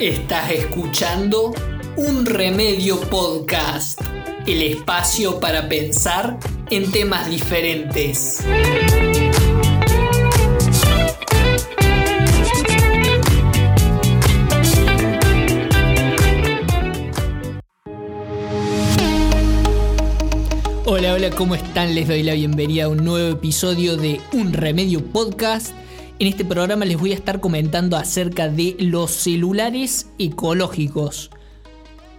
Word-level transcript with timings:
Estás 0.00 0.50
escuchando 0.52 1.52
Un 1.96 2.24
Remedio 2.24 3.00
Podcast, 3.00 4.00
el 4.46 4.62
espacio 4.62 5.40
para 5.40 5.68
pensar 5.68 6.38
en 6.70 6.92
temas 6.92 7.28
diferentes. 7.28 8.44
Hola, 21.10 21.30
¿cómo 21.30 21.54
están? 21.54 21.94
Les 21.94 22.06
doy 22.06 22.22
la 22.22 22.34
bienvenida 22.34 22.84
a 22.84 22.88
un 22.88 23.02
nuevo 23.02 23.30
episodio 23.30 23.96
de 23.96 24.20
Un 24.34 24.52
Remedio 24.52 25.02
Podcast. 25.06 25.72
En 26.18 26.26
este 26.26 26.44
programa 26.44 26.84
les 26.84 26.98
voy 26.98 27.12
a 27.12 27.14
estar 27.14 27.40
comentando 27.40 27.96
acerca 27.96 28.48
de 28.48 28.76
los 28.78 29.10
celulares 29.10 30.10
ecológicos. 30.18 31.30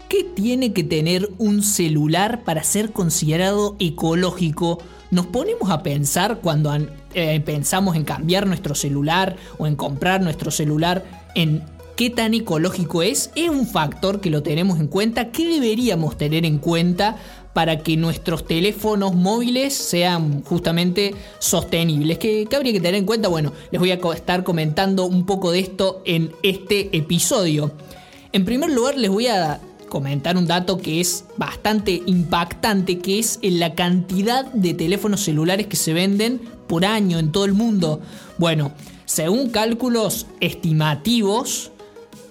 ¿Qué 0.09 0.23
tiene 0.23 0.73
que 0.73 0.83
tener 0.83 1.29
un 1.37 1.61
celular 1.61 2.43
para 2.43 2.63
ser 2.63 2.91
considerado 2.91 3.75
ecológico? 3.79 4.79
Nos 5.11 5.27
ponemos 5.27 5.69
a 5.69 5.83
pensar 5.83 6.39
cuando 6.41 6.75
eh, 7.13 7.39
pensamos 7.41 7.95
en 7.95 8.03
cambiar 8.03 8.47
nuestro 8.47 8.73
celular 8.73 9.35
o 9.59 9.67
en 9.67 9.75
comprar 9.75 10.21
nuestro 10.21 10.49
celular 10.49 11.05
en 11.35 11.63
qué 11.99 12.09
tan 12.09 12.33
ecológico 12.33 13.03
es. 13.03 13.29
Es 13.35 13.49
un 13.49 13.67
factor 13.67 14.21
que 14.21 14.29
lo 14.29 14.41
tenemos 14.41 14.79
en 14.79 14.87
cuenta. 14.87 15.31
¿Qué 15.31 15.47
deberíamos 15.47 16.17
tener 16.17 16.45
en 16.45 16.57
cuenta 16.57 17.17
para 17.53 17.79
que 17.79 17.97
nuestros 17.97 18.45
teléfonos 18.45 19.15
móviles 19.15 19.73
sean 19.73 20.43
justamente 20.43 21.15
sostenibles. 21.39 22.17
¿Qué, 22.17 22.47
habría 22.55 22.73
que 22.73 22.79
tener 22.79 22.95
en 22.95 23.05
cuenta? 23.05 23.27
Bueno, 23.27 23.53
les 23.71 23.79
voy 23.79 23.91
a 23.91 23.95
estar 23.95 24.43
comentando 24.43 25.05
un 25.05 25.25
poco 25.25 25.51
de 25.51 25.59
esto 25.59 26.01
en 26.05 26.31
este 26.43 26.95
episodio. 26.95 27.71
En 28.31 28.45
primer 28.45 28.71
lugar, 28.71 28.97
les 28.97 29.09
voy 29.09 29.27
a 29.27 29.59
comentar 29.89 30.37
un 30.37 30.45
dato 30.45 30.77
que 30.77 31.01
es 31.01 31.25
bastante 31.37 32.03
impactante, 32.05 32.99
que 32.99 33.17
es 33.17 33.39
la 33.41 33.73
cantidad 33.73 34.45
de 34.53 34.75
teléfonos 34.75 35.21
celulares 35.21 35.65
que 35.65 35.75
se 35.75 35.93
venden 35.93 36.39
por 36.67 36.85
año 36.85 37.17
en 37.17 37.31
todo 37.31 37.45
el 37.45 37.53
mundo. 37.53 37.99
Bueno, 38.37 38.71
según 39.05 39.49
cálculos 39.49 40.27
estimativos, 40.39 41.71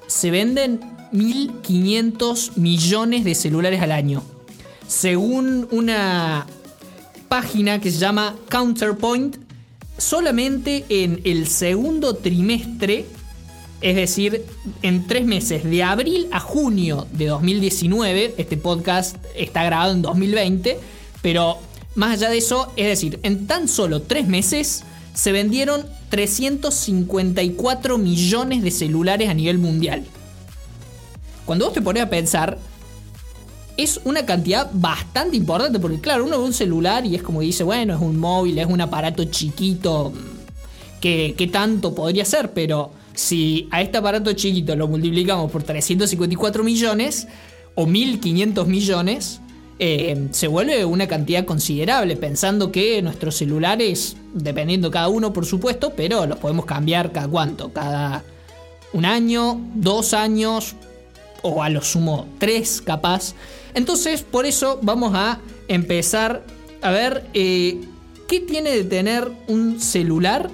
se 0.06 0.30
venden 0.30 0.80
1.500 1.12 2.56
millones 2.56 3.24
de 3.24 3.34
celulares 3.34 3.82
al 3.82 3.90
año 3.90 4.22
según 4.88 5.68
una 5.70 6.46
página 7.28 7.80
que 7.80 7.92
se 7.92 7.98
llama 7.98 8.34
Counterpoint, 8.48 9.36
solamente 9.98 10.84
en 10.88 11.20
el 11.24 11.46
segundo 11.46 12.14
trimestre, 12.14 13.04
es 13.80 13.94
decir, 13.94 14.44
en 14.82 15.06
tres 15.06 15.24
meses, 15.26 15.62
de 15.62 15.82
abril 15.84 16.26
a 16.32 16.40
junio 16.40 17.06
de 17.12 17.26
2019, 17.26 18.34
este 18.38 18.56
podcast 18.56 19.16
está 19.36 19.62
grabado 19.62 19.92
en 19.92 20.02
2020, 20.02 20.80
pero 21.22 21.58
más 21.94 22.14
allá 22.14 22.30
de 22.30 22.38
eso, 22.38 22.72
es 22.76 22.86
decir, 22.86 23.20
en 23.22 23.46
tan 23.46 23.68
solo 23.68 24.02
tres 24.02 24.26
meses 24.26 24.84
se 25.14 25.32
vendieron 25.32 25.84
354 26.08 27.98
millones 27.98 28.62
de 28.62 28.70
celulares 28.70 29.28
a 29.28 29.34
nivel 29.34 29.58
mundial. 29.58 30.04
Cuando 31.44 31.66
vos 31.66 31.74
te 31.74 31.82
pones 31.82 32.02
a 32.02 32.10
pensar, 32.10 32.58
es 33.78 34.00
una 34.04 34.26
cantidad 34.26 34.68
bastante 34.72 35.36
importante, 35.36 35.78
porque 35.78 36.00
claro, 36.00 36.24
uno 36.24 36.38
ve 36.38 36.44
un 36.44 36.52
celular 36.52 37.06
y 37.06 37.14
es 37.14 37.22
como 37.22 37.40
dice, 37.40 37.62
bueno, 37.62 37.94
es 37.94 38.00
un 38.00 38.18
móvil, 38.18 38.58
es 38.58 38.66
un 38.66 38.80
aparato 38.80 39.24
chiquito, 39.24 40.12
que, 41.00 41.50
tanto 41.52 41.94
podría 41.94 42.24
ser, 42.24 42.52
pero 42.52 42.90
si 43.14 43.68
a 43.70 43.80
este 43.80 43.98
aparato 43.98 44.32
chiquito 44.32 44.74
lo 44.74 44.88
multiplicamos 44.88 45.50
por 45.52 45.62
354 45.62 46.64
millones 46.64 47.28
o 47.76 47.86
1500 47.86 48.66
millones, 48.66 49.40
eh, 49.78 50.26
se 50.32 50.48
vuelve 50.48 50.84
una 50.84 51.06
cantidad 51.06 51.44
considerable, 51.44 52.16
pensando 52.16 52.72
que 52.72 53.00
nuestros 53.00 53.36
celulares, 53.36 54.16
dependiendo 54.34 54.90
cada 54.90 55.06
uno 55.06 55.32
por 55.32 55.46
supuesto, 55.46 55.92
pero 55.96 56.26
los 56.26 56.38
podemos 56.38 56.66
cambiar 56.66 57.12
cada 57.12 57.28
cuánto, 57.28 57.72
cada 57.72 58.24
un 58.92 59.04
año, 59.04 59.60
dos 59.76 60.14
años, 60.14 60.74
o 61.42 61.62
a 61.62 61.68
lo 61.68 61.80
sumo 61.82 62.26
tres 62.40 62.82
capaz. 62.82 63.34
Entonces, 63.78 64.22
por 64.22 64.44
eso 64.44 64.80
vamos 64.82 65.12
a 65.14 65.38
empezar 65.68 66.44
a 66.82 66.90
ver 66.90 67.30
eh, 67.32 67.80
qué 68.26 68.40
tiene 68.40 68.72
de 68.72 68.82
tener 68.82 69.30
un 69.46 69.80
celular 69.80 70.50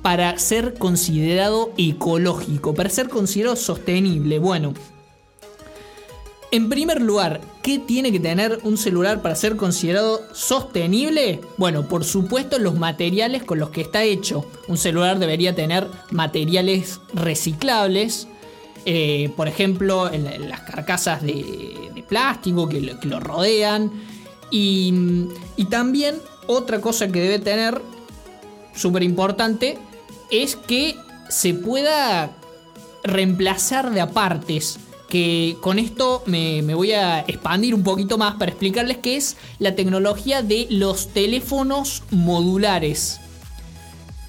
para 0.00 0.38
ser 0.38 0.72
considerado 0.78 1.74
ecológico, 1.76 2.72
para 2.72 2.88
ser 2.88 3.10
considerado 3.10 3.56
sostenible. 3.56 4.38
Bueno, 4.38 4.72
en 6.50 6.70
primer 6.70 7.02
lugar, 7.02 7.42
¿qué 7.62 7.78
tiene 7.78 8.10
que 8.10 8.20
tener 8.20 8.58
un 8.62 8.78
celular 8.78 9.20
para 9.20 9.36
ser 9.36 9.56
considerado 9.56 10.22
sostenible? 10.32 11.42
Bueno, 11.58 11.86
por 11.88 12.04
supuesto 12.04 12.58
los 12.58 12.76
materiales 12.76 13.42
con 13.42 13.58
los 13.58 13.68
que 13.68 13.82
está 13.82 14.02
hecho. 14.02 14.46
Un 14.66 14.78
celular 14.78 15.18
debería 15.18 15.54
tener 15.54 15.88
materiales 16.10 17.00
reciclables, 17.12 18.28
eh, 18.84 19.32
por 19.36 19.48
ejemplo, 19.48 20.12
en, 20.12 20.48
las 20.48 20.60
carcasas 20.60 21.22
de, 21.22 22.04
plástico 22.08 22.68
que 22.68 22.80
lo, 23.02 23.20
rodean. 23.20 23.90
Y, 24.50 25.28
también 25.70 26.16
otra 26.46 26.80
cosa 26.80 27.08
que 27.08 27.20
debe 27.20 27.38
tener, 27.38 27.80
súper 28.74 29.02
importante, 29.02 29.78
es 30.30 30.56
que 30.56 30.96
se 31.28 31.54
pueda 31.54 32.32
reemplazar 33.04 33.90
de 33.90 34.00
apartes. 34.00 34.78
Que 35.08 35.56
con 35.60 35.78
esto 35.78 36.22
me, 36.26 36.62
me, 36.62 36.74
voy 36.74 36.92
a 36.92 37.20
expandir 37.20 37.74
un 37.74 37.82
poquito 37.82 38.16
más 38.16 38.36
para 38.36 38.50
explicarles 38.50 38.98
qué 38.98 39.16
es 39.16 39.36
la 39.58 39.74
tecnología 39.74 40.42
de 40.42 40.66
los 40.70 41.08
teléfonos 41.08 42.02
modulares. 42.10 43.20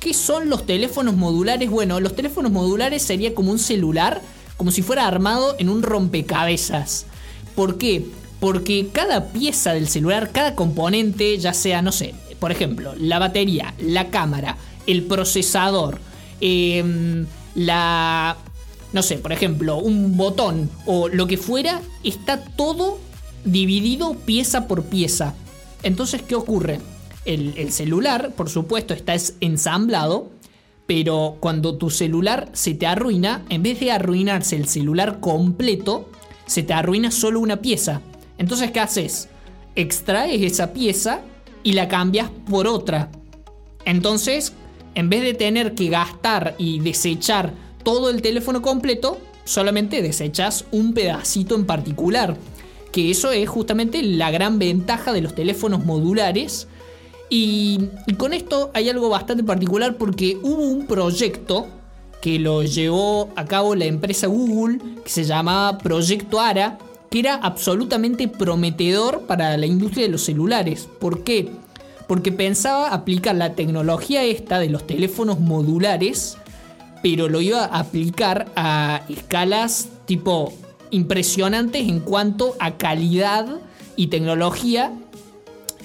¿Qué 0.01 0.13
son 0.13 0.49
los 0.49 0.65
teléfonos 0.65 1.15
modulares? 1.15 1.69
Bueno, 1.69 2.01
los 2.01 2.15
teléfonos 2.15 2.51
modulares 2.51 3.01
sería 3.01 3.33
como 3.33 3.51
un 3.51 3.59
celular 3.59 4.21
como 4.57 4.71
si 4.71 4.81
fuera 4.81 5.07
armado 5.07 5.55
en 5.59 5.69
un 5.69 5.83
rompecabezas. 5.83 7.05
¿Por 7.55 7.77
qué? 7.77 8.05
Porque 8.39 8.89
cada 8.91 9.27
pieza 9.27 9.73
del 9.73 9.87
celular, 9.87 10.31
cada 10.31 10.55
componente, 10.55 11.37
ya 11.37 11.53
sea, 11.53 11.81
no 11.81 11.91
sé, 11.91 12.13
por 12.39 12.51
ejemplo, 12.51 12.93
la 12.97 13.19
batería, 13.19 13.73
la 13.79 14.09
cámara, 14.09 14.57
el 14.85 15.03
procesador, 15.03 15.99
em, 16.41 17.25
la... 17.55 18.35
No 18.91 19.01
sé, 19.01 19.17
por 19.17 19.31
ejemplo, 19.31 19.77
un 19.77 20.17
botón 20.17 20.69
o 20.85 21.07
lo 21.07 21.25
que 21.25 21.37
fuera, 21.37 21.81
está 22.03 22.43
todo 22.43 22.99
dividido 23.45 24.13
pieza 24.13 24.67
por 24.67 24.83
pieza. 24.83 25.33
Entonces, 25.83 26.21
¿qué 26.21 26.35
ocurre? 26.35 26.79
El, 27.25 27.53
el 27.57 27.71
celular, 27.71 28.33
por 28.35 28.49
supuesto, 28.49 28.93
está 28.93 29.15
ensamblado 29.39 30.32
pero 30.85 31.37
cuando 31.39 31.77
tu 31.77 31.89
celular 31.89 32.49
se 32.53 32.73
te 32.73 32.85
arruina, 32.85 33.43
en 33.49 33.63
vez 33.63 33.79
de 33.79 33.91
arruinarse 33.91 34.55
el 34.55 34.67
celular 34.67 35.19
completo, 35.19 36.09
se 36.45 36.63
te 36.63 36.73
arruina 36.73 37.11
solo 37.11 37.39
una 37.39 37.61
pieza. 37.61 38.01
Entonces, 38.37 38.71
¿qué 38.71 38.79
haces? 38.79 39.29
Extraes 39.75 40.41
esa 40.41 40.73
pieza 40.73 41.21
y 41.63 41.73
la 41.73 41.87
cambias 41.87 42.29
por 42.49 42.67
otra. 42.67 43.09
Entonces, 43.85 44.53
en 44.95 45.09
vez 45.09 45.23
de 45.23 45.33
tener 45.33 45.73
que 45.73 45.89
gastar 45.89 46.55
y 46.57 46.79
desechar 46.79 47.53
todo 47.83 48.09
el 48.09 48.21
teléfono 48.21 48.61
completo, 48.61 49.17
solamente 49.45 50.01
desechas 50.01 50.65
un 50.71 50.93
pedacito 50.93 51.55
en 51.55 51.65
particular. 51.65 52.37
Que 52.91 53.09
eso 53.09 53.31
es 53.31 53.49
justamente 53.49 54.03
la 54.03 54.29
gran 54.31 54.59
ventaja 54.59 55.13
de 55.13 55.21
los 55.21 55.33
teléfonos 55.33 55.83
modulares 55.85 56.67
y, 57.29 57.89
con 58.17 58.33
esto 58.33 58.71
hay 58.73 58.89
algo 58.89 59.09
bastante 59.09 59.43
particular 59.43 59.97
porque 59.97 60.37
hubo 60.41 60.63
un 60.63 60.85
proyecto 60.85 61.67
que 62.21 62.39
lo 62.39 62.63
llevó 62.63 63.29
a 63.35 63.45
cabo 63.45 63.75
la 63.75 63.85
empresa 63.85 64.27
Google 64.27 64.79
que 65.03 65.09
se 65.09 65.23
llamaba 65.23 65.77
Proyecto 65.77 66.39
ARA, 66.39 66.77
que 67.09 67.19
era 67.19 67.35
absolutamente 67.35 68.27
prometedor 68.27 69.21
para 69.21 69.57
la 69.57 69.65
industria 69.65 70.05
de 70.05 70.11
los 70.11 70.23
celulares. 70.23 70.87
¿Por 70.99 71.23
qué? 71.23 71.51
Porque 72.07 72.31
pensaba 72.31 72.89
aplicar 72.89 73.35
la 73.35 73.55
tecnología 73.55 74.23
esta 74.23 74.59
de 74.59 74.69
los 74.69 74.87
teléfonos 74.87 75.39
modulares, 75.39 76.37
pero 77.01 77.27
lo 77.27 77.41
iba 77.41 77.65
a 77.65 77.79
aplicar 77.79 78.51
a 78.55 79.01
escalas 79.09 79.89
tipo 80.05 80.53
impresionantes 80.91 81.89
en 81.89 81.99
cuanto 81.99 82.55
a 82.59 82.77
calidad 82.77 83.47
y 83.95 84.07
tecnología 84.07 84.93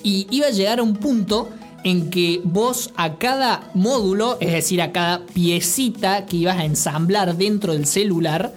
y 0.02 0.26
iba 0.30 0.46
a 0.46 0.50
llegar 0.50 0.80
a 0.80 0.82
un 0.82 0.94
punto 0.94 1.48
en 1.84 2.10
que 2.10 2.40
vos 2.44 2.90
a 2.96 3.16
cada 3.16 3.70
módulo, 3.74 4.36
es 4.40 4.52
decir, 4.52 4.82
a 4.82 4.92
cada 4.92 5.24
piecita 5.26 6.26
que 6.26 6.36
ibas 6.36 6.58
a 6.58 6.64
ensamblar 6.64 7.36
dentro 7.36 7.72
del 7.72 7.86
celular, 7.86 8.52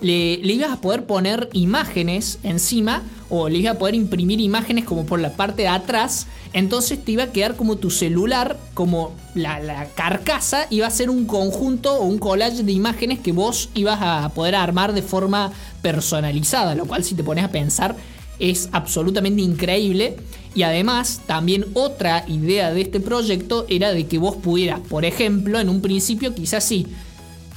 le, 0.00 0.34
ibas 0.34 0.70
a 0.70 0.80
poder 0.80 1.06
poner 1.06 1.48
imágenes 1.52 2.38
encima 2.44 3.02
o 3.30 3.48
le 3.48 3.58
ibas 3.58 3.74
a 3.74 3.78
poder 3.78 3.94
imprimir 3.94 4.40
imágenes 4.40 4.84
como 4.84 5.06
por 5.06 5.18
la 5.18 5.32
parte 5.32 5.62
de 5.62 5.68
atrás, 5.68 6.26
entonces 6.52 7.04
te 7.04 7.12
iba 7.12 7.24
a 7.24 7.32
quedar 7.32 7.56
como 7.56 7.76
tu 7.76 7.90
celular, 7.90 8.58
como 8.74 9.12
la, 9.34 9.60
la 9.60 9.86
carcasa, 9.86 10.66
iba 10.70 10.86
a 10.86 10.90
ser 10.90 11.10
un 11.10 11.26
conjunto 11.26 11.94
o 11.94 12.04
un 12.04 12.18
collage 12.18 12.62
de 12.62 12.72
imágenes 12.72 13.18
que 13.18 13.32
vos 13.32 13.70
ibas 13.74 13.98
a 14.00 14.28
poder 14.30 14.54
armar 14.54 14.92
de 14.92 15.02
forma 15.02 15.52
personalizada, 15.82 16.74
lo 16.74 16.86
cual 16.86 17.02
si 17.02 17.14
te 17.14 17.24
pones 17.24 17.44
a 17.44 17.50
pensar 17.50 17.96
es 18.38 18.68
absolutamente 18.72 19.42
increíble. 19.42 20.16
Y 20.58 20.64
además, 20.64 21.20
también 21.24 21.66
otra 21.74 22.24
idea 22.26 22.72
de 22.72 22.80
este 22.80 22.98
proyecto 22.98 23.64
era 23.68 23.92
de 23.92 24.08
que 24.08 24.18
vos 24.18 24.34
pudieras, 24.34 24.80
por 24.80 25.04
ejemplo, 25.04 25.60
en 25.60 25.68
un 25.68 25.80
principio 25.80 26.34
quizás 26.34 26.64
sí, 26.64 26.88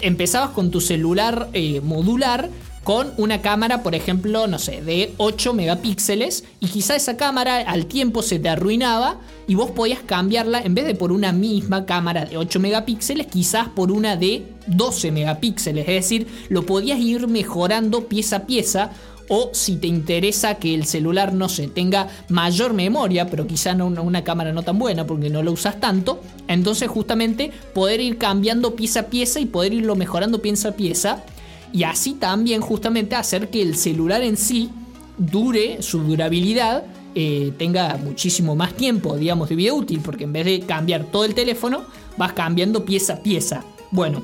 empezabas 0.02 0.52
con 0.52 0.70
tu 0.70 0.82
celular 0.82 1.50
eh, 1.54 1.82
modular 1.82 2.52
con 2.84 3.12
una 3.18 3.42
cámara, 3.42 3.82
por 3.82 3.96
ejemplo, 3.96 4.46
no 4.46 4.60
sé, 4.60 4.84
de 4.84 5.14
8 5.18 5.54
megapíxeles 5.54 6.44
y 6.60 6.68
quizá 6.68 6.96
esa 6.96 7.18
cámara 7.18 7.58
al 7.58 7.88
tiempo 7.88 8.22
se 8.22 8.38
te 8.38 8.50
arruinaba 8.50 9.20
y 9.48 9.56
vos 9.56 9.72
podías 9.72 10.02
cambiarla 10.02 10.62
en 10.62 10.76
vez 10.76 10.86
de 10.86 10.94
por 10.94 11.12
una 11.12 11.32
misma 11.32 11.88
cámara 11.88 12.26
de 12.26 12.38
8 12.38 12.60
megapíxeles, 12.60 13.26
quizás 13.28 13.68
por 13.70 13.92
una 13.92 14.16
de 14.16 14.46
12 14.68 15.12
megapíxeles, 15.12 15.88
es 15.88 15.96
decir, 15.96 16.28
lo 16.50 16.68
podías 16.68 17.00
ir 17.00 17.28
mejorando 17.28 18.08
pieza 18.08 18.38
a 18.38 18.46
pieza 18.46 18.92
o 19.34 19.50
si 19.54 19.78
te 19.78 19.88
interesa 19.88 20.56
que 20.56 20.76
el 20.76 20.86
celular 20.86 21.34
no 21.34 21.48
se 21.48 21.70
tenga 21.70 22.10
mayor 22.28 22.74
memoria, 22.74 23.28
pero 23.28 23.48
quizá 23.48 23.74
no 23.74 23.88
una, 23.88 24.26
cámara 24.26 24.52
no 24.52 24.62
tan 24.64 24.78
buena 24.78 25.08
porque 25.08 25.30
no 25.30 25.42
lo 25.42 25.54
usas 25.54 25.80
tanto, 25.80 26.20
entonces 26.50 26.90
justamente 26.90 27.50
poder 27.74 28.02
ir 28.02 28.18
cambiando 28.18 28.76
pieza 28.76 29.00
a 29.00 29.04
pieza 29.04 29.40
y 29.40 29.46
poder 29.46 29.74
irlo 29.74 29.96
mejorando 29.96 30.42
pieza 30.42 30.70
a 30.70 30.72
pieza 30.74 31.24
y 31.72 31.84
así 31.84 32.16
también 32.16 32.60
justamente 32.60 33.16
hacer 33.16 33.50
que 33.50 33.62
el 33.62 33.78
celular 33.78 34.22
en 34.22 34.36
sí 34.36 34.70
dure 35.18 35.82
su 35.82 36.00
durabilidad 36.00 36.84
eh, 37.16 37.54
tenga 37.58 37.96
muchísimo 38.04 38.58
más 38.58 38.74
tiempo, 38.74 39.16
digamos, 39.16 39.48
de 39.48 39.56
vida 39.56 39.74
útil, 39.74 40.02
porque 40.04 40.26
en 40.26 40.34
vez 40.34 40.44
de 40.44 40.60
cambiar 40.60 41.06
todo 41.06 41.24
el 41.24 41.36
teléfono, 41.36 41.84
vas 42.18 42.34
cambiando 42.34 42.84
pieza 42.84 43.14
a 43.14 43.24
pieza. 43.24 43.64
Bueno, 43.92 44.24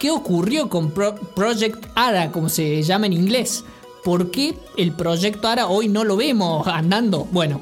¿qué 0.00 0.10
ocurrió 0.10 0.68
con 0.68 0.90
Project 0.90 1.86
ARA, 1.94 2.32
como 2.32 2.48
se 2.48 2.82
llama 2.82 3.06
en 3.06 3.12
inglés? 3.12 3.64
¿Por 4.06 4.30
qué 4.30 4.54
el 4.76 4.92
proyecto 4.92 5.48
ARA 5.48 5.66
hoy 5.66 5.88
no 5.88 6.04
lo 6.04 6.16
vemos 6.16 6.64
andando? 6.68 7.26
Bueno, 7.32 7.60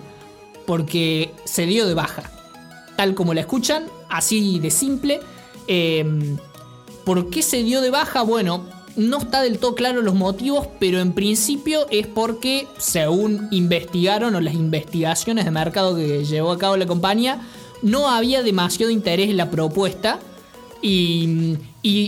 porque 0.67 1.32
se 1.46 1.64
dio 1.64 1.87
de 1.87 1.94
baja. 1.94 2.31
Tal 2.96 3.14
como 3.14 3.32
la 3.32 3.41
escuchan, 3.41 3.87
así 4.11 4.58
de 4.58 4.70
simple. 4.70 5.20
Em, 5.69 6.37
¿Por 7.06 7.31
qué 7.31 7.41
se 7.41 7.62
dio 7.62 7.81
de 7.81 7.88
baja? 7.88 8.20
Bueno, 8.20 8.67
no 8.94 9.20
está 9.20 9.41
del 9.41 9.58
todo 9.58 9.75
claro 9.75 10.02
los 10.02 10.14
motivos, 10.14 10.69
pero 10.79 11.00
en 11.00 11.14
principio 11.14 11.87
es 11.88 12.06
porque, 12.06 12.69
según 12.76 13.49
investigaron 13.50 14.35
o 14.35 14.43
las 14.43 14.52
investigaciones 14.52 15.47
de 15.47 15.50
mercado 15.50 15.97
que 15.97 16.26
llevó 16.26 16.52
a 16.52 16.58
cabo 16.58 16.76
la 16.76 16.85
compañía, 16.85 17.40
no 17.81 18.11
había 18.11 18.43
demasiado 18.43 18.93
interés 18.93 19.31
en 19.31 19.38
la 19.38 19.50
propuesta 19.50 20.20
y 20.82 21.56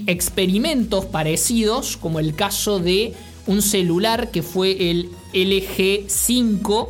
experimentos 0.06 1.06
parecidos, 1.06 1.96
como 1.96 2.20
el 2.20 2.34
caso 2.34 2.78
de 2.78 3.14
un 3.46 3.62
celular 3.62 4.31
que 4.31 4.43
fue 4.43 4.90
el 4.90 5.10
LG5, 5.32 6.88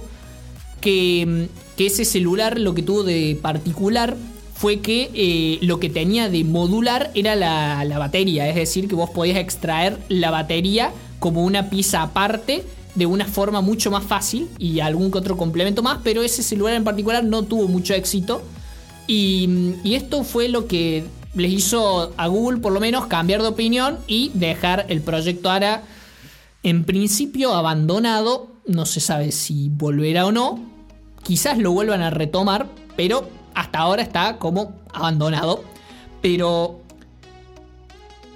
que, 0.80 1.48
ese 1.78 2.04
celular 2.04 2.58
lo 2.58 2.74
que 2.74 2.82
tuvo 2.82 3.02
de 3.02 3.38
particular 3.40 4.16
fue 4.54 4.80
que 4.80 5.10
eh, 5.12 5.58
lo 5.60 5.78
que 5.78 5.90
tenía 5.90 6.30
de 6.30 6.42
modular 6.44 7.10
era 7.14 7.36
la, 7.36 7.84
la, 7.84 7.98
batería, 7.98 8.48
es 8.48 8.54
decir, 8.54 8.88
que 8.88 8.94
vos 8.94 9.10
podías 9.10 9.36
extraer 9.36 9.98
la 10.08 10.30
batería 10.30 10.92
como 11.18 11.44
una 11.44 11.68
pieza 11.68 12.00
aparte 12.00 12.64
de 12.94 13.04
una 13.04 13.26
forma 13.26 13.60
mucho 13.60 13.90
más 13.90 14.04
fácil 14.04 14.48
y 14.58 14.80
algún 14.80 15.10
que 15.10 15.18
otro 15.18 15.36
complemento 15.36 15.82
más, 15.82 15.98
pero 16.02 16.22
ese 16.22 16.42
celular 16.42 16.74
en 16.74 16.84
particular 16.84 17.22
no 17.22 17.42
tuvo 17.42 17.68
mucho 17.68 17.92
éxito. 17.92 18.42
Y, 19.06 19.74
y 19.84 19.94
esto 19.94 20.24
fue 20.24 20.48
lo 20.48 20.66
que 20.66 21.04
les 21.34 21.52
hizo 21.52 22.12
a 22.16 22.26
Google 22.26 22.60
por 22.60 22.72
lo 22.72 22.80
menos 22.80 23.06
cambiar 23.06 23.42
de 23.42 23.48
opinión 23.48 23.98
y 24.06 24.30
dejar 24.34 24.86
el 24.88 25.02
proyecto 25.02 25.50
ARA 25.50 25.82
en 26.66 26.82
principio 26.82 27.54
abandonado, 27.54 28.48
no 28.66 28.86
se 28.86 28.98
sabe 28.98 29.30
si 29.30 29.68
volverá 29.68 30.26
o 30.26 30.32
no. 30.32 30.58
Quizás 31.22 31.58
lo 31.58 31.70
vuelvan 31.70 32.02
a 32.02 32.10
retomar, 32.10 32.66
pero 32.96 33.28
hasta 33.54 33.78
ahora 33.78 34.02
está 34.02 34.38
como 34.38 34.74
abandonado. 34.92 35.62
Pero 36.20 36.80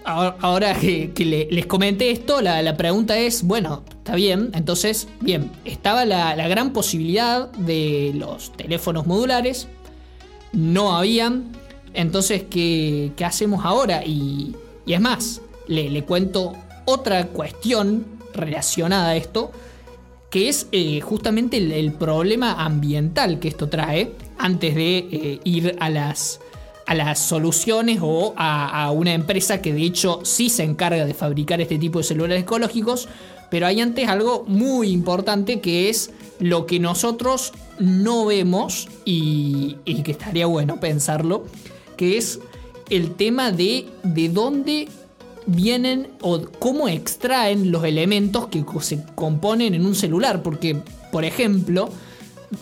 ahora 0.05 0.79
que, 0.79 1.49
les 1.51 1.67
comenté 1.67 2.13
esto, 2.13 2.41
la, 2.41 2.77
pregunta 2.77 3.19
es, 3.19 3.43
bueno, 3.43 3.83
está 3.99 4.15
bien, 4.15 4.53
entonces, 4.55 5.09
bien, 5.21 5.51
estaba 5.65 6.05
la, 6.05 6.47
gran 6.47 6.73
posibilidad 6.73 7.51
de 7.51 8.13
los 8.15 8.53
teléfonos 8.53 9.09
modulares, 9.09 9.67
no 10.53 10.97
habían, 10.97 11.51
entonces, 11.95 12.45
¿qué, 12.49 13.13
hacemos 13.27 13.65
ahora? 13.65 14.05
Y, 14.07 14.55
es 14.87 15.01
más, 15.01 15.41
le, 15.67 15.91
le 15.91 16.05
cuento 16.05 16.55
otra 16.85 17.27
cuestión 17.27 18.20
relacionada 18.35 19.11
a 19.11 19.17
esto, 19.17 19.51
que 20.31 20.49
es 20.49 20.69
eh, 20.73 21.01
justamente 21.01 21.57
el, 21.57 21.93
problema 21.93 22.65
ambiental 22.65 23.41
que 23.41 23.49
esto 23.49 23.69
trae 23.69 24.13
antes 24.39 24.75
de 24.75 24.99
eh, 24.99 25.41
ir 25.45 25.77
a 25.81 25.91
las, 25.91 26.41
a 26.87 26.95
las 26.95 27.19
soluciones 27.19 27.99
o 28.01 28.33
a, 28.37 28.91
una 28.93 29.13
empresa 29.13 29.61
que 29.61 29.73
de 29.73 29.83
hecho 29.83 30.21
sí 30.23 30.49
se 30.49 30.63
encarga 30.63 31.05
de 31.05 31.15
fabricar 31.15 31.61
este 31.61 31.79
tipo 31.79 31.99
de 31.99 32.05
celulares 32.05 32.45
ecológicos, 32.45 33.09
pero 33.51 33.67
hay 33.67 33.81
antes 33.81 34.09
algo 34.09 34.45
muy 34.47 34.91
importante 34.91 35.61
que 35.61 35.89
es 35.89 36.13
lo 36.39 36.65
que 36.65 36.79
nosotros 36.79 37.53
no 37.81 38.27
vemos 38.27 38.89
y, 39.05 39.79
y 39.85 40.03
que 40.03 40.13
estaría 40.13 40.47
bueno 40.47 40.79
pensarlo, 40.79 41.45
que 41.97 42.17
es 42.17 42.39
el 42.89 43.15
tema 43.17 43.51
de 43.51 43.87
de 44.03 44.29
dónde 44.29 44.89
vienen 45.51 46.09
o 46.21 46.43
cómo 46.59 46.89
extraen 46.89 47.71
los 47.71 47.85
elementos 47.85 48.49
que 48.49 48.65
se 48.81 49.03
componen 49.15 49.75
en 49.75 49.85
un 49.85 49.95
celular. 49.95 50.43
Porque, 50.43 50.77
por 51.13 51.25
ejemplo, 51.25 51.91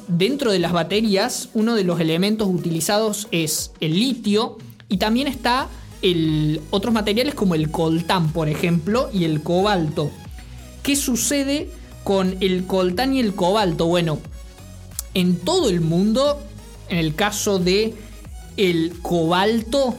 dentro 0.07 0.53
de 0.53 0.59
las 0.59 0.73
baterías, 0.73 1.51
uno 1.55 1.75
de 1.75 1.85
los 1.85 2.01
elementos 2.01 2.49
utilizados 2.49 3.29
es 3.31 3.73
el 3.81 3.99
litio 3.99 4.59
y 4.89 4.97
también 4.97 5.29
está 5.29 5.69
el, 6.03 6.61
otros 6.71 6.95
materiales 6.95 7.35
como 7.35 7.55
el 7.55 7.71
coltán, 7.71 8.33
por 8.33 8.49
ejemplo, 8.49 9.11
y 9.13 9.25
el 9.25 9.43
cobalto. 9.43 10.11
¿Qué 10.83 10.97
sucede 10.97 11.69
con 12.05 12.37
el 12.41 12.65
coltán 12.65 13.15
y 13.15 13.21
el 13.21 13.35
cobalto? 13.35 13.87
Bueno, 13.87 14.19
en 15.15 15.37
todo 15.37 15.69
el 15.69 15.81
mundo, 15.81 16.41
en 16.89 16.99
el 16.99 17.15
caso 17.15 17.59
de 17.59 17.95
el 18.57 18.95
cobalto, 19.03 19.95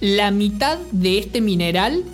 la 0.00 0.30
mitad 0.30 0.78
de 0.92 1.18
este 1.18 1.40
mineral 1.40 2.04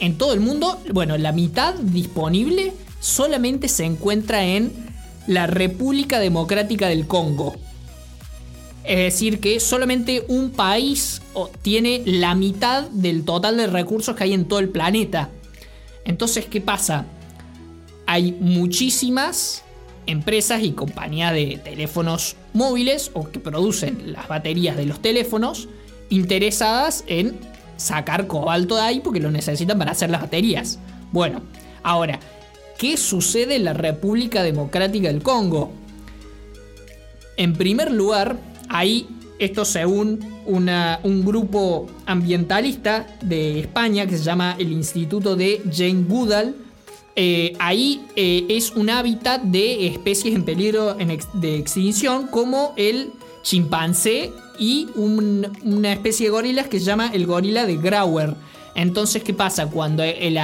en 0.00 0.18
todo 0.18 0.34
el 0.34 0.40
mundo, 0.40 0.80
bueno, 0.92 1.16
la 1.16 1.32
mitad 1.32 1.74
disponible 1.74 2.72
solamente 3.00 3.68
se 3.68 3.84
encuentra 3.84 4.44
en 4.44 4.72
la 5.26 5.46
República 5.46 6.18
Democrática 6.18 6.88
del 6.88 7.06
Congo. 7.06 7.54
Es 8.84 8.98
decir, 8.98 9.40
que 9.40 9.60
solamente 9.60 10.24
un 10.28 10.50
país 10.50 11.22
tiene 11.62 12.02
la 12.04 12.34
mitad 12.34 12.82
del 12.90 13.24
total 13.24 13.56
de 13.56 13.66
recursos 13.66 14.14
que 14.14 14.24
hay 14.24 14.34
en 14.34 14.44
todo 14.46 14.58
el 14.58 14.68
planeta. 14.68 15.30
Entonces, 16.04 16.44
¿qué 16.46 16.60
pasa? 16.60 17.06
Hay 18.06 18.32
muchísimas 18.32 19.62
empresas 20.06 20.62
y 20.62 20.72
compañías 20.72 21.32
de 21.32 21.58
teléfonos 21.64 22.36
móviles 22.52 23.10
o 23.14 23.30
que 23.30 23.40
producen 23.40 24.12
las 24.12 24.28
baterías 24.28 24.76
de 24.76 24.84
los 24.84 25.00
teléfonos 25.00 25.68
interesadas 26.10 27.04
en 27.06 27.38
sacar 27.76 28.26
cobalto 28.26 28.76
de 28.76 28.82
ahí 28.82 29.00
porque 29.00 29.20
lo 29.20 29.30
necesitan 29.30 29.78
para 29.78 29.92
hacer 29.92 30.10
las 30.10 30.22
baterías. 30.22 30.78
Bueno, 31.12 31.42
ahora, 31.82 32.20
¿qué 32.78 32.96
sucede 32.96 33.56
en 33.56 33.64
la 33.64 33.72
República 33.72 34.42
Democrática 34.42 35.08
del 35.08 35.22
Congo? 35.22 35.72
En 37.36 37.54
primer 37.54 37.90
lugar, 37.90 38.36
ahí, 38.68 39.08
esto 39.38 39.64
según 39.64 40.34
un 40.46 41.24
grupo 41.24 41.86
ambientalista 42.06 43.06
de 43.22 43.60
España 43.60 44.06
que 44.06 44.18
se 44.18 44.24
llama 44.24 44.56
el 44.58 44.72
Instituto 44.72 45.36
de 45.36 45.62
Jane 45.72 46.04
Goodall, 46.06 46.54
eh, 47.16 47.54
ahí 47.60 48.04
eh, 48.16 48.44
es 48.48 48.72
un 48.72 48.90
hábitat 48.90 49.42
de 49.42 49.86
especies 49.86 50.34
en 50.34 50.44
peligro 50.44 50.96
de 51.34 51.56
extinción 51.56 52.26
como 52.26 52.74
el 52.76 53.12
chimpancé 53.44 54.32
y 54.58 54.88
una 54.96 55.92
especie 55.92 56.26
de 56.26 56.30
gorilas 56.30 56.66
que 56.66 56.80
se 56.80 56.86
llama 56.86 57.10
el 57.12 57.26
gorila 57.26 57.66
de 57.66 57.76
Grauer. 57.76 58.34
Entonces, 58.74 59.22
¿qué 59.22 59.32
pasa? 59.32 59.66
Cuando 59.66 60.02
el, 60.02 60.36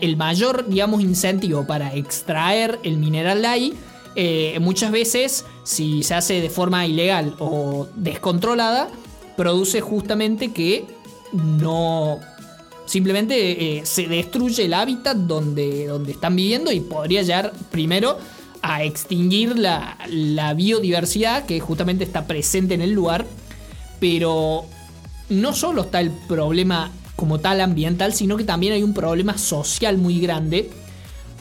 el 0.00 0.16
mayor, 0.16 0.68
digamos, 0.68 1.00
incentivo 1.00 1.66
para 1.66 1.92
extraer 1.94 2.78
el 2.84 2.98
mineral 2.98 3.42
de 3.42 3.48
ahí, 3.48 3.74
eh, 4.14 4.58
muchas 4.60 4.92
veces, 4.92 5.44
si 5.64 6.04
se 6.04 6.14
hace 6.14 6.40
de 6.40 6.50
forma 6.50 6.86
ilegal 6.86 7.34
o 7.40 7.88
descontrolada, 7.96 8.88
produce 9.36 9.80
justamente 9.80 10.52
que 10.52 10.84
no 11.32 12.20
Simplemente 12.88 13.80
eh, 13.80 13.84
se 13.84 14.06
destruye 14.06 14.64
el 14.64 14.72
hábitat 14.72 15.14
donde, 15.14 15.86
donde 15.88 16.12
están 16.12 16.34
viviendo 16.34 16.72
y 16.72 16.80
podría 16.80 17.20
llegar 17.20 17.52
primero 17.70 18.16
a 18.62 18.82
extinguir 18.84 19.58
la, 19.58 19.98
la 20.08 20.54
biodiversidad 20.54 21.46
que 21.46 21.60
justamente 21.60 22.04
está 22.04 22.26
presente 22.26 22.74
en 22.74 22.82
el 22.82 22.92
lugar. 22.92 23.26
Pero 24.00 24.64
no 25.28 25.52
solo 25.52 25.82
está 25.82 26.00
el 26.00 26.10
problema 26.10 26.90
como 27.16 27.40
tal 27.40 27.60
ambiental, 27.60 28.12
sino 28.14 28.36
que 28.36 28.44
también 28.44 28.72
hay 28.72 28.82
un 28.82 28.94
problema 28.94 29.36
social 29.38 29.98
muy 29.98 30.20
grande 30.20 30.70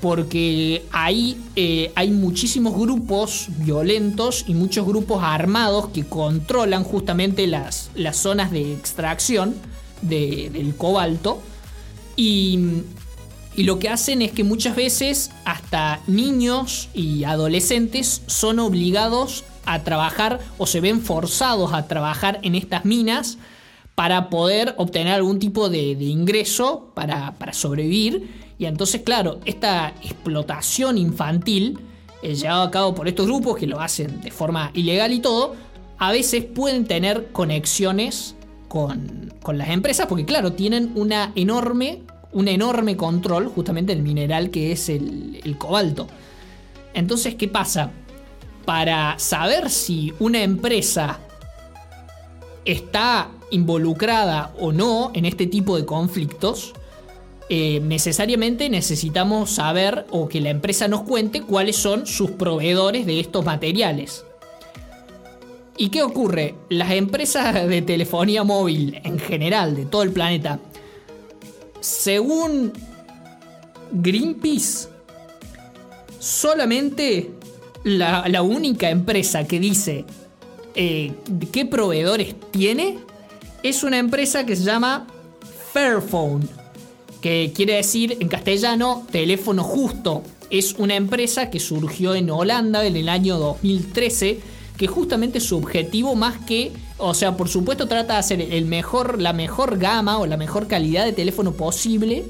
porque 0.02 0.86
ahí 0.92 1.38
eh, 1.56 1.92
hay 1.96 2.12
muchísimos 2.12 2.76
grupos 2.76 3.48
violentos 3.60 4.46
y 4.48 4.54
muchos 4.54 4.86
grupos 4.86 5.24
armados 5.24 5.90
que 5.90 6.06
controlan 6.06 6.84
justamente 6.84 7.48
las, 7.48 7.90
las 7.96 8.18
zonas 8.18 8.52
de 8.52 8.74
extracción 8.74 9.56
del 10.02 10.76
cobalto 10.78 11.42
y, 12.16 12.84
y 13.58 13.64
lo 13.64 13.80
que 13.80 13.90
hacen 13.90 14.22
es 14.22 14.32
que 14.32 14.44
muchas 14.46 14.76
veces 14.76 15.32
hasta 15.44 16.00
niños 16.08 16.90
y 16.94 17.26
adolescentes 17.26 18.22
son 18.28 18.60
obligados 18.60 19.44
a 19.66 19.84
trabajar 19.84 20.40
o 20.58 20.68
se 20.68 20.80
ven 20.80 21.02
forzados 21.02 21.74
a 21.74 21.88
trabajar 21.88 22.40
en 22.44 22.56
estas 22.56 22.86
minas 22.86 23.38
para 23.96 24.30
poder 24.30 24.76
obtener 24.78 25.16
algún 25.16 25.40
tipo 25.40 25.70
de, 25.70 25.92
ingreso 25.94 26.92
para, 26.94 27.34
para 27.40 27.52
sobrevivir. 27.52 28.54
Y 28.60 28.66
entonces, 28.66 29.02
claro, 29.02 29.40
esta 29.44 29.90
explotación 30.04 31.00
infantil 31.00 31.80
eh, 32.22 32.36
llevada 32.36 32.64
a 32.64 32.72
cabo 32.72 32.94
por 32.94 33.08
estos 33.08 33.26
grupos 33.26 33.58
que 33.58 33.66
lo 33.66 33.80
hacen 33.80 34.22
de 34.22 34.30
forma 34.30 34.70
ilegal 34.76 35.14
y 35.14 35.20
todo, 35.20 35.56
a 35.98 36.12
veces 36.12 36.46
pueden 36.46 36.86
tener 36.86 37.32
conexiones 37.32 38.36
con, 38.68 39.34
las 39.54 39.70
empresas 39.70 40.08
porque, 40.08 40.26
claro, 40.26 40.54
tienen 40.54 40.92
una 40.96 41.32
enorme, 41.36 42.04
un 42.32 42.48
enorme 42.48 42.98
control 42.98 43.48
justamente 43.48 43.94
del 43.94 44.04
mineral 44.04 44.50
que 44.50 44.72
es 44.72 44.90
el, 44.90 45.56
cobalto. 45.58 46.08
Entonces, 46.94 47.36
¿qué 47.36 47.48
pasa? 47.48 47.92
Para 48.66 49.18
saber 49.18 49.70
si 49.70 50.14
una 50.20 50.44
empresa 50.44 51.20
está 52.66 53.30
involucrada 53.50 54.54
o 54.60 54.72
no 54.72 55.12
en 55.14 55.26
este 55.26 55.48
tipo 55.48 55.78
de 55.78 55.86
conflictos, 55.86 56.74
eh, 57.50 57.80
necesariamente 57.82 58.70
necesitamos 58.70 59.52
saber 59.52 60.06
o 60.10 60.28
que 60.28 60.42
la 60.42 60.50
empresa 60.50 60.90
nos 60.90 61.04
cuente 61.04 61.44
cuáles 61.44 61.78
son 61.78 62.06
sus 62.06 62.32
proveedores 62.32 63.06
de 63.06 63.22
estos 63.22 63.46
materiales. 63.46 64.26
¿Y 65.80 65.90
qué 65.90 66.02
ocurre? 66.02 66.56
Las 66.70 66.92
empresas 66.92 67.68
de 67.68 67.82
telefonía 67.84 68.44
móvil 68.44 69.00
en 69.04 69.20
general 69.20 69.76
de 69.76 69.86
todo 69.86 70.02
el 70.02 70.12
planeta, 70.12 70.60
según 71.80 72.74
Greenpeace, 73.92 74.90
solamente 76.20 77.32
la, 77.84 78.42
única 78.42 78.90
empresa 78.90 79.46
que 79.46 79.60
dice 79.60 80.06
eh, 80.76 81.14
qué 81.52 81.66
proveedores 81.66 82.36
tiene 82.52 83.00
es 83.64 83.84
una 83.84 83.98
empresa 83.98 84.46
que 84.46 84.56
se 84.56 84.64
llama 84.64 85.08
Fairphone 85.74 86.48
que 87.22 87.52
quiere 87.56 87.74
decir 87.74 88.18
en 88.20 88.28
castellano 88.28 89.06
teléfono 89.12 89.64
justo. 89.64 90.24
Es 90.50 90.76
una 90.78 90.96
empresa 90.96 91.50
que 91.50 91.60
surgió 91.60 92.16
en 92.16 92.30
Holanda 92.30 92.86
en 92.86 92.96
el 92.96 93.10
año 93.10 93.38
2013, 93.38 94.40
que 94.78 94.88
justamente 94.88 95.40
su 95.40 95.58
objetivo 95.58 96.16
más 96.16 96.38
que, 96.46 96.72
o 96.98 97.14
sea, 97.14 97.38
por 97.38 97.50
supuesto 97.50 97.88
trata 97.88 98.14
de 98.14 98.20
hacer 98.20 98.42
el 98.42 98.66
mejor, 98.66 99.22
la 99.22 99.34
mejor 99.34 99.78
gama 99.78 100.18
o 100.18 100.26
la 100.26 100.38
mejor 100.38 100.68
calidad 100.68 101.06
de 101.06 101.14
teléfono 101.14 101.54
posible, 101.54 102.26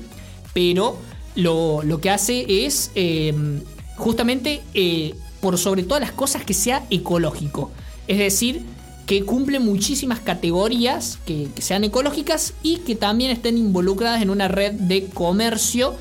pero 0.54 0.98
lo, 1.36 2.00
que 2.02 2.10
hace 2.10 2.66
es 2.66 2.92
em, 2.96 3.62
justamente 3.96 4.62
eh, 4.74 5.16
por 5.40 5.58
sobre 5.58 5.84
todas 5.84 6.02
las 6.02 6.12
cosas 6.12 6.44
que 6.44 6.54
sea 6.54 6.86
ecológico. 6.90 7.72
Es 8.08 8.18
decir, 8.18 8.66
que 9.06 9.24
cumple 9.24 9.60
muchísimas 9.60 10.20
categorías 10.20 11.18
que, 11.26 11.48
sean 11.60 11.86
ecológicas 11.86 12.54
y 12.62 12.80
que 12.80 12.96
también 12.96 13.32
estén 13.32 13.58
involucradas 13.58 14.22
en 14.22 14.30
una 14.30 14.50
red 14.50 14.74
de 14.74 15.06
comercio 15.06 15.96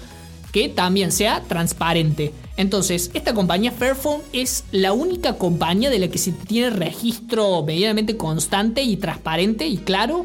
que 0.52 0.68
también 0.68 1.12
sea 1.12 1.42
transparente. 1.46 2.32
Entonces, 2.56 3.10
esta 3.12 3.34
compañía 3.34 3.70
Fairphone 3.70 4.22
es 4.32 4.64
la 4.72 4.92
única 4.92 5.36
compañía 5.36 5.90
de 5.90 5.98
la 5.98 6.08
que 6.08 6.18
se 6.18 6.32
tiene 6.32 6.70
registro 6.70 7.62
medianamente 7.62 8.16
constante 8.16 8.82
y 8.82 8.96
transparente 8.96 9.66
y 9.66 9.76
claro 9.76 10.24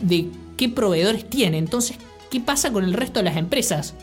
de 0.00 0.28
qué 0.56 0.68
proveedores 0.68 1.28
tiene. 1.28 1.58
Entonces, 1.58 1.96
¿qué 2.30 2.40
pasa 2.40 2.72
con 2.72 2.84
el 2.84 2.94
resto 2.94 3.20
de 3.20 3.24
las 3.24 3.36
empresas? 3.36 3.94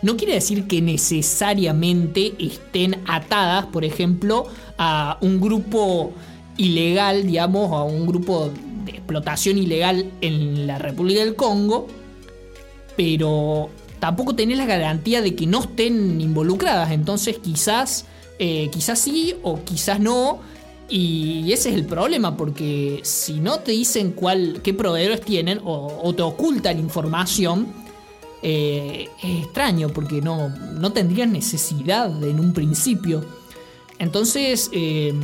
No 0.00 0.16
quiere 0.16 0.34
decir 0.34 0.66
que 0.66 0.80
necesariamente 0.80 2.34
estén 2.38 3.00
atadas, 3.06 3.66
por 3.66 3.84
ejemplo, 3.84 4.46
a 4.78 5.18
un 5.20 5.40
grupo 5.40 6.12
ilegal, 6.56 7.26
digamos, 7.26 7.72
a 7.72 7.82
un 7.82 8.06
grupo 8.06 8.50
de 8.84 8.92
explotación 8.92 9.58
ilegal 9.58 10.10
en 10.20 10.66
la 10.66 10.78
República 10.78 11.24
del 11.24 11.34
Congo, 11.34 11.88
pero 12.96 13.70
tampoco 13.98 14.34
tenés 14.34 14.58
la 14.58 14.66
garantía 14.66 15.22
de 15.22 15.34
que 15.34 15.46
no 15.46 15.60
estén 15.60 16.20
involucradas, 16.20 16.92
entonces 16.92 17.38
quizás, 17.38 18.06
eh, 18.38 18.68
quizás 18.72 18.98
sí 18.98 19.34
o 19.42 19.62
quizás 19.64 20.00
no, 20.00 20.40
y 20.88 21.50
ese 21.52 21.70
es 21.70 21.74
el 21.76 21.86
problema, 21.86 22.36
porque 22.36 23.00
si 23.02 23.40
no 23.40 23.60
te 23.60 23.72
dicen 23.72 24.12
cuál, 24.12 24.60
qué 24.62 24.74
proveedores 24.74 25.22
tienen 25.22 25.60
o, 25.64 26.12
te 26.14 26.22
ocultan 26.22 26.78
información, 26.78 27.66
eh, 28.42 29.08
es 29.22 29.44
extraño, 29.44 29.88
porque 29.88 30.20
no, 30.20 30.50
no 30.50 30.92
tendrían 30.92 31.32
necesidad 31.32 32.22
en 32.22 32.38
un 32.38 32.52
principio. 32.52 33.24
Entonces, 33.98 34.68
eh, 34.72 35.14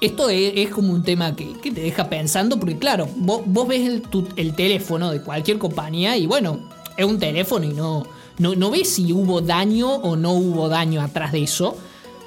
esto 0.00 0.28
es, 0.28 0.68
como 0.70 0.92
un 0.92 1.02
tema 1.02 1.34
que, 1.34 1.54
te 1.62 1.80
deja 1.80 2.08
pensando, 2.08 2.58
porque 2.58 2.76
claro, 2.76 3.08
vos, 3.16 3.68
ves 3.68 4.00
el, 4.36 4.54
teléfono 4.54 5.10
de 5.10 5.22
cualquier 5.22 5.58
compañía 5.58 6.16
y 6.16 6.26
bueno, 6.26 6.68
es 6.96 7.04
un 7.04 7.18
teléfono 7.18 7.64
y 7.64 7.72
no, 7.72 8.06
no, 8.38 8.70
ves 8.70 8.94
si 8.94 9.12
hubo 9.12 9.40
daño 9.40 9.90
o 9.90 10.16
no 10.16 10.32
hubo 10.32 10.68
daño 10.68 11.00
atrás 11.00 11.32
de 11.32 11.42
eso. 11.42 11.76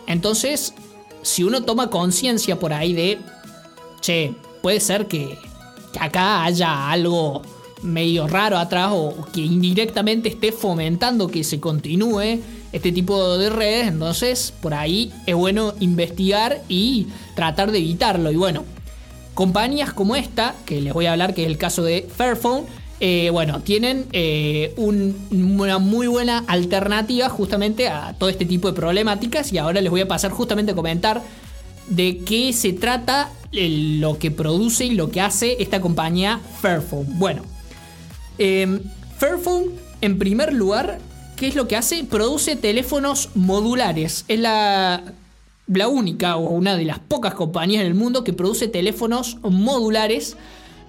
Entonces, 0.08 0.74
si 1.22 1.44
uno 1.44 1.64
toma 1.64 1.90
conciencia 1.90 2.60
por 2.60 2.74
ahí 2.74 2.94
de, 2.94 3.20
che, 4.02 4.34
puede 4.62 4.80
ser 4.80 5.08
que, 5.08 5.38
que 5.94 6.00
acá 6.00 6.44
haya 6.44 6.90
algo 6.90 7.42
medio 7.82 8.28
raro 8.28 8.58
atrás 8.58 8.92
o 8.94 9.16
que 9.32 9.42
indirectamente 9.42 10.30
esté 10.30 10.52
fomentando 10.52 11.28
que 11.28 11.44
se 11.44 11.60
continúe 11.60 12.42
este 12.72 12.92
tipo 12.92 13.38
de 13.38 13.50
redes, 13.50 13.88
entonces 13.88 14.54
por 14.62 14.74
ahí 14.74 15.12
es 15.26 15.36
bueno 15.36 15.74
investigar 15.80 16.62
y 16.68 17.08
tratar 17.36 17.72
de 17.72 17.80
evitarlo. 17.80 18.32
Y 18.32 18.36
bueno, 18.36 18.66
compañías 19.34 19.94
como 19.94 20.16
esta, 20.16 20.56
que 20.66 20.82
les 20.82 20.94
voy 20.94 21.06
a 21.06 21.14
hablar, 21.14 21.34
que 21.34 21.44
es 21.44 21.48
el 21.48 21.58
caso 21.58 21.84
de 21.84 22.08
Fairphone, 22.16 22.66
eh, 23.00 23.30
bueno, 23.32 23.62
tienen 23.62 24.06
eh, 24.12 24.74
una 24.78 25.78
muy 25.78 26.08
buena 26.08 26.44
alternativa 26.48 27.30
justamente 27.30 27.88
a 27.88 28.14
todo 28.18 28.30
este 28.30 28.46
tipo 28.46 28.68
de 28.68 28.74
problemáticas 28.74 29.54
y 29.54 29.58
ahora 29.58 29.82
les 29.82 29.90
voy 29.90 30.02
a 30.02 30.08
pasar 30.08 30.32
justamente 30.32 30.74
a 30.74 30.76
comentar 30.76 31.22
de 31.88 32.20
qué 32.20 32.54
se 32.54 32.74
trata 32.74 33.32
lo 33.52 34.20
que 34.20 34.32
produce 34.32 34.86
y 34.86 34.92
lo 34.92 35.10
que 35.10 35.22
hace 35.22 35.62
esta 35.62 35.82
compañía 35.82 36.40
Fairphone. 36.62 37.08
Bueno, 37.18 37.44
eh, 38.38 38.80
Fairphone 39.18 39.72
en 40.02 40.20
primer 40.20 40.54
lugar 40.54 41.00
¿Qué 41.40 41.48
es 41.48 41.56
lo 41.56 41.70
que 41.70 41.78
hace? 41.78 42.04
Produce 42.04 42.58
teléfonos 42.58 43.30
modulares. 43.34 44.26
Es 44.28 44.42
la, 44.42 45.02
la 45.68 45.88
única 45.88 46.36
o 46.36 46.50
una 46.50 46.76
de 46.76 46.84
las 46.84 47.00
pocas 47.00 47.34
compañías 47.34 47.80
en 47.80 47.88
el 47.88 47.96
mundo 47.96 48.26
que 48.26 48.34
produce 48.34 48.68
teléfonos 48.68 49.38
modulares. 49.42 50.36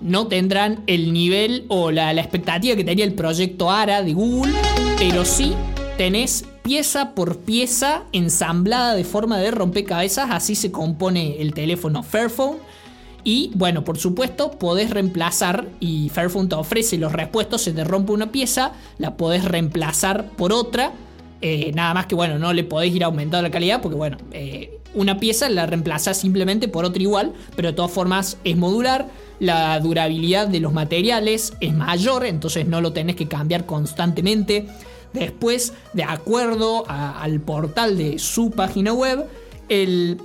No 0.01 0.27
tendrán 0.29 0.83
el 0.87 1.13
nivel 1.13 1.65
o 1.69 1.91
la, 1.91 2.13
expectativa 2.13 2.77
que 2.77 2.85
tenía 2.85 3.05
el 3.05 3.15
proyecto 3.15 3.71
ARA 3.71 4.03
de 4.03 4.15
Google, 4.15 4.53
pero 4.99 5.25
sí 5.25 5.55
tenés 5.99 6.45
pieza 6.63 7.15
por 7.15 7.39
pieza 7.39 8.05
ensamblada 8.13 8.95
de 8.95 9.05
forma 9.05 9.39
de 9.39 9.51
rompecabezas, 9.51 10.31
así 10.31 10.55
se 10.55 10.71
compone 10.71 11.41
el 11.41 11.53
teléfono 11.53 12.03
Fairphone 12.03 12.59
y 13.25 13.51
bueno, 13.55 13.85
por 13.85 13.99
supuesto, 13.99 14.53
podés 14.53 14.91
reemplazar 14.91 15.67
y 15.79 16.09
Fairphone 16.09 16.49
te 16.49 16.55
ofrece 16.55 16.97
los 16.97 17.13
repuestos, 17.13 17.63
se 17.63 17.73
te 17.73 17.85
rompe 17.85 18.13
una 18.13 18.33
pieza, 18.33 18.73
la 18.99 19.17
podés 19.17 19.45
reemplazar 19.45 20.31
por 20.31 20.53
otra. 20.53 20.93
Eh, 21.43 21.73
nada 21.75 21.95
más 21.95 22.07
que 22.07 22.15
bueno, 22.15 22.39
no 22.39 22.53
le 22.53 22.65
podés 22.65 22.95
ir 22.95 23.05
aumentando 23.05 23.43
la 23.43 23.51
calidad 23.51 23.81
porque 23.81 23.97
bueno, 23.97 24.19
eh, 24.33 24.80
una 24.95 25.19
pieza 25.19 25.49
la 25.49 25.67
reemplazás 25.67 26.19
simplemente 26.19 26.69
por 26.69 26.85
otra 26.85 27.03
igual, 27.03 27.33
pero 27.57 27.69
de 27.69 27.75
todas 27.75 27.91
formas 27.91 28.39
es 28.45 28.57
modular, 28.57 29.09
la 29.39 29.79
durabilidad 29.81 30.49
de 30.49 30.61
los 30.61 30.73
materiales 30.73 31.55
es 31.61 31.75
mayor, 31.75 32.27
entonces 32.27 32.67
no 32.67 32.81
lo 32.81 32.93
tenés 32.93 33.17
que 33.17 33.29
cambiar 33.29 33.67
constantemente. 33.67 34.67
Después, 35.13 35.73
de 35.93 36.05
acuerdo 36.05 36.85
al 36.89 37.41
portal 37.41 37.97
de 37.97 38.19
su 38.19 38.51
página 38.51 38.93
web, 38.93 39.27
el 39.69 40.21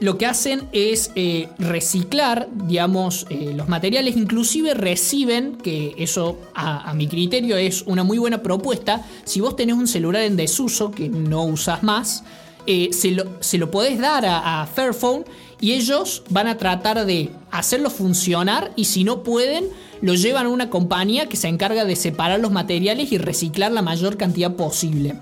lo 0.00 0.18
que 0.18 0.26
hacen 0.26 0.68
es 0.72 1.12
eh, 1.14 1.48
reciclar, 1.58 2.48
digamos, 2.66 3.26
eh, 3.30 3.52
los 3.54 3.68
materiales, 3.68 4.16
inclusive 4.16 4.74
reciben, 4.74 5.56
que 5.56 5.94
eso 5.96 6.38
a, 6.54 6.92
mi 6.94 7.06
criterio 7.06 7.56
es 7.56 7.82
una 7.82 8.02
muy 8.02 8.18
buena 8.18 8.42
propuesta, 8.42 9.02
si 9.24 9.40
vos 9.40 9.56
tenés 9.56 9.76
un 9.76 9.86
celular 9.86 10.22
en 10.22 10.36
desuso 10.36 10.90
que 10.90 11.08
no 11.08 11.44
usas 11.44 11.82
más, 11.82 12.24
eh, 12.66 12.90
se, 12.92 13.10
lo, 13.10 13.24
se, 13.40 13.58
lo, 13.58 13.70
podés 13.70 13.98
dar 13.98 14.24
a, 14.26 14.62
a, 14.62 14.66
Fairphone 14.66 15.24
y 15.60 15.72
ellos 15.72 16.22
van 16.30 16.46
a 16.46 16.56
tratar 16.56 17.04
de 17.04 17.30
hacerlo 17.50 17.90
funcionar 17.90 18.72
y 18.76 18.86
si 18.86 19.04
no 19.04 19.22
pueden, 19.22 19.68
lo 20.00 20.14
llevan 20.14 20.46
a 20.46 20.50
una 20.50 20.70
compañía 20.70 21.28
que 21.28 21.36
se 21.36 21.48
encarga 21.48 21.84
de 21.84 21.96
separar 21.96 22.40
los 22.40 22.52
materiales 22.52 23.12
y 23.12 23.18
reciclar 23.18 23.72
la 23.72 23.82
mayor 23.82 24.16
cantidad 24.16 24.54
posible. 24.54 25.14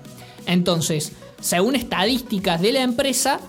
Entonces, 0.45 1.13
según 1.39 1.75
estadísticas 1.75 2.61
de 2.61 2.71
la 2.71 2.81
empresa, 2.81 3.39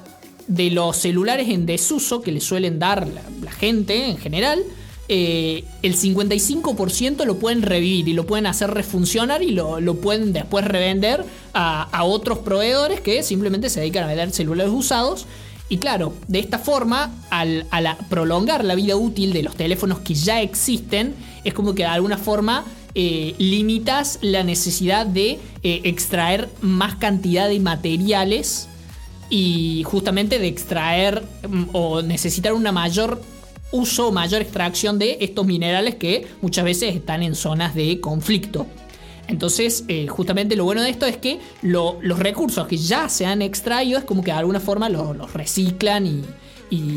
de 0.46 0.70
los 0.70 0.96
celulares 0.96 1.48
en 1.48 1.66
desuso 1.66 2.20
que 2.20 2.32
le 2.32 2.40
suelen 2.40 2.78
dar 2.78 3.06
la, 3.42 3.50
gente 3.52 4.06
en 4.10 4.18
general, 4.18 4.62
eh, 5.08 5.64
el 5.82 5.96
55% 5.96 7.26
lo 7.26 7.36
pueden 7.38 7.62
revivir 7.62 8.08
y 8.08 8.14
lo 8.14 8.24
pueden 8.26 8.46
hacer 8.46 8.70
refuncionar 8.70 9.42
y 9.42 9.50
lo, 9.50 9.78
pueden 9.96 10.32
después 10.32 10.64
revender 10.64 11.24
a, 11.52 12.04
otros 12.04 12.38
proveedores 12.38 13.00
que 13.00 13.22
simplemente 13.22 13.68
se 13.68 13.80
dedican 13.80 14.04
a 14.04 14.06
vender 14.06 14.30
celulares 14.32 14.72
usados. 14.72 15.26
Y 15.68 15.78
claro, 15.78 16.14
de 16.28 16.38
esta 16.38 16.58
forma, 16.58 17.10
al, 17.30 17.66
prolongar 18.08 18.64
la 18.64 18.74
vida 18.74 18.96
útil 18.96 19.32
de 19.32 19.42
los 19.42 19.56
teléfonos 19.56 20.00
que 20.00 20.14
ya 20.14 20.40
existen, 20.40 21.14
es 21.42 21.54
como 21.54 21.74
que 21.74 21.82
de 21.82 21.88
alguna 21.88 22.18
forma 22.18 22.64
eh, 22.94 23.34
limitas 23.38 24.18
la 24.22 24.42
necesidad 24.42 25.06
de 25.06 25.32
eh, 25.62 25.80
extraer 25.84 26.48
más 26.60 26.96
cantidad 26.96 27.48
de 27.48 27.60
materiales 27.60 28.68
y 29.30 29.82
justamente 29.84 30.38
de 30.38 30.46
extraer 30.46 31.24
mm, 31.48 31.64
o 31.72 32.02
necesitar 32.02 32.52
una 32.52 32.70
mayor 32.72 33.20
uso, 33.74 34.12
mayor 34.12 34.40
extracción 34.40 34.98
de 34.98 35.18
estos 35.20 35.46
minerales 35.46 35.96
que 35.96 36.26
muchas 36.40 36.64
veces 36.64 36.94
están 36.94 37.22
en 37.22 37.34
zonas 37.34 37.74
de 37.74 38.00
conflicto. 38.00 38.66
Entonces, 39.26 39.84
eh, 39.88 40.06
justamente 40.06 40.54
lo 40.54 40.64
bueno 40.64 40.82
de 40.82 40.90
esto 40.90 41.06
es 41.06 41.16
que 41.16 41.40
los 41.62 42.18
recursos 42.18 42.66
que 42.66 42.76
ya 42.76 43.08
se 43.08 43.26
han 43.26 43.42
extraído 43.42 43.98
es 43.98 44.04
como 44.04 44.22
que 44.22 44.30
de 44.30 44.38
alguna 44.38 44.60
forma 44.60 44.88
los, 44.88 45.32
reciclan 45.32 46.06
y, 46.06 46.22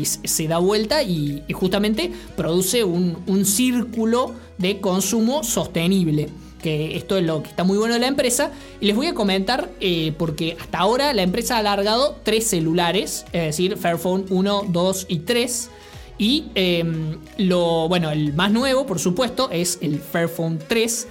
se 0.04 0.48
da 0.48 0.58
vuelta 0.58 1.02
y, 1.02 1.42
justamente 1.52 2.12
produce 2.36 2.84
un 2.84 3.44
círculo 3.44 4.34
de 4.58 4.80
consumo 4.80 5.44
sostenible 5.44 6.28
que 6.60 6.96
esto 6.96 7.16
es 7.16 7.24
lo 7.24 7.42
que 7.42 7.50
está 7.50 7.64
muy 7.64 7.78
bueno 7.78 7.94
de 7.94 8.00
la 8.00 8.06
empresa. 8.06 8.50
Y 8.80 8.86
les 8.86 8.96
voy 8.96 9.06
a 9.06 9.14
comentar, 9.14 9.70
eh, 9.80 10.12
porque 10.18 10.56
hasta 10.60 10.78
ahora 10.78 11.12
la 11.12 11.22
empresa 11.22 11.56
ha 11.56 11.58
alargado 11.58 12.16
tres 12.22 12.46
celulares, 12.46 13.24
es 13.32 13.42
decir, 13.42 13.76
Fairphone 13.76 14.26
1, 14.28 14.64
2 14.68 15.06
y 15.08 15.18
3. 15.20 15.70
Y 16.18 16.46
em, 16.54 17.18
lo, 17.38 17.88
bueno, 17.88 18.10
el 18.10 18.32
más 18.34 18.50
nuevo, 18.50 18.86
por 18.86 18.98
supuesto, 18.98 19.48
es 19.50 19.78
el 19.80 20.00
Fairphone 20.00 20.58
3, 20.58 21.06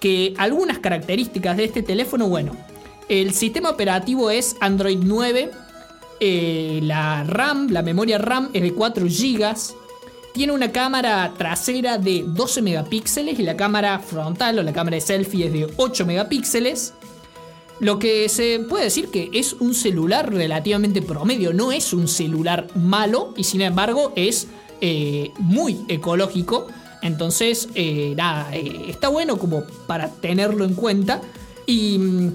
que 0.00 0.34
algunas 0.36 0.78
características 0.78 1.56
de 1.56 1.64
este 1.64 1.82
teléfono, 1.82 2.28
bueno, 2.28 2.52
el 3.08 3.32
sistema 3.32 3.70
operativo 3.70 4.30
es 4.30 4.56
Android 4.60 4.98
9, 5.02 5.50
eh, 6.20 6.80
la 6.82 7.24
RAM, 7.24 7.68
la 7.70 7.82
memoria 7.82 8.18
RAM 8.18 8.50
es 8.52 8.62
de 8.62 8.74
4 8.74 9.06
GB, 9.06 9.56
tiene 10.32 10.52
una 10.52 10.70
cámara 10.70 11.32
trasera 11.36 11.98
de 11.98 12.24
12 12.26 12.62
megapíxeles 12.62 13.38
y 13.38 13.42
la 13.42 13.56
cámara 13.56 13.98
frontal 13.98 14.58
o 14.58 14.62
la 14.62 14.72
cámara 14.72 14.96
de 14.96 15.00
selfie 15.00 15.46
es 15.46 15.52
de 15.52 15.68
8 15.76 16.06
megapíxeles. 16.06 16.94
Lo 17.80 17.98
que 17.98 18.28
se 18.28 18.60
puede 18.68 18.84
decir 18.84 19.08
que 19.08 19.30
es 19.32 19.54
un 19.54 19.74
celular 19.74 20.30
relativamente 20.30 21.00
promedio, 21.00 21.54
no 21.54 21.72
es 21.72 21.94
un 21.94 22.08
celular 22.08 22.66
malo 22.74 23.32
y 23.38 23.44
sin 23.44 23.62
embargo 23.62 24.12
es 24.16 24.48
eh, 24.82 25.30
muy 25.38 25.78
ecológico. 25.88 26.66
Entonces, 27.00 27.70
eh, 27.74 28.12
nada, 28.16 28.54
eh, 28.54 28.84
está 28.88 29.08
bueno 29.08 29.38
como 29.38 29.64
para 29.86 30.08
tenerlo 30.08 30.66
en 30.66 30.74
cuenta. 30.74 31.22
Y 31.64 31.98
mm, 31.98 32.32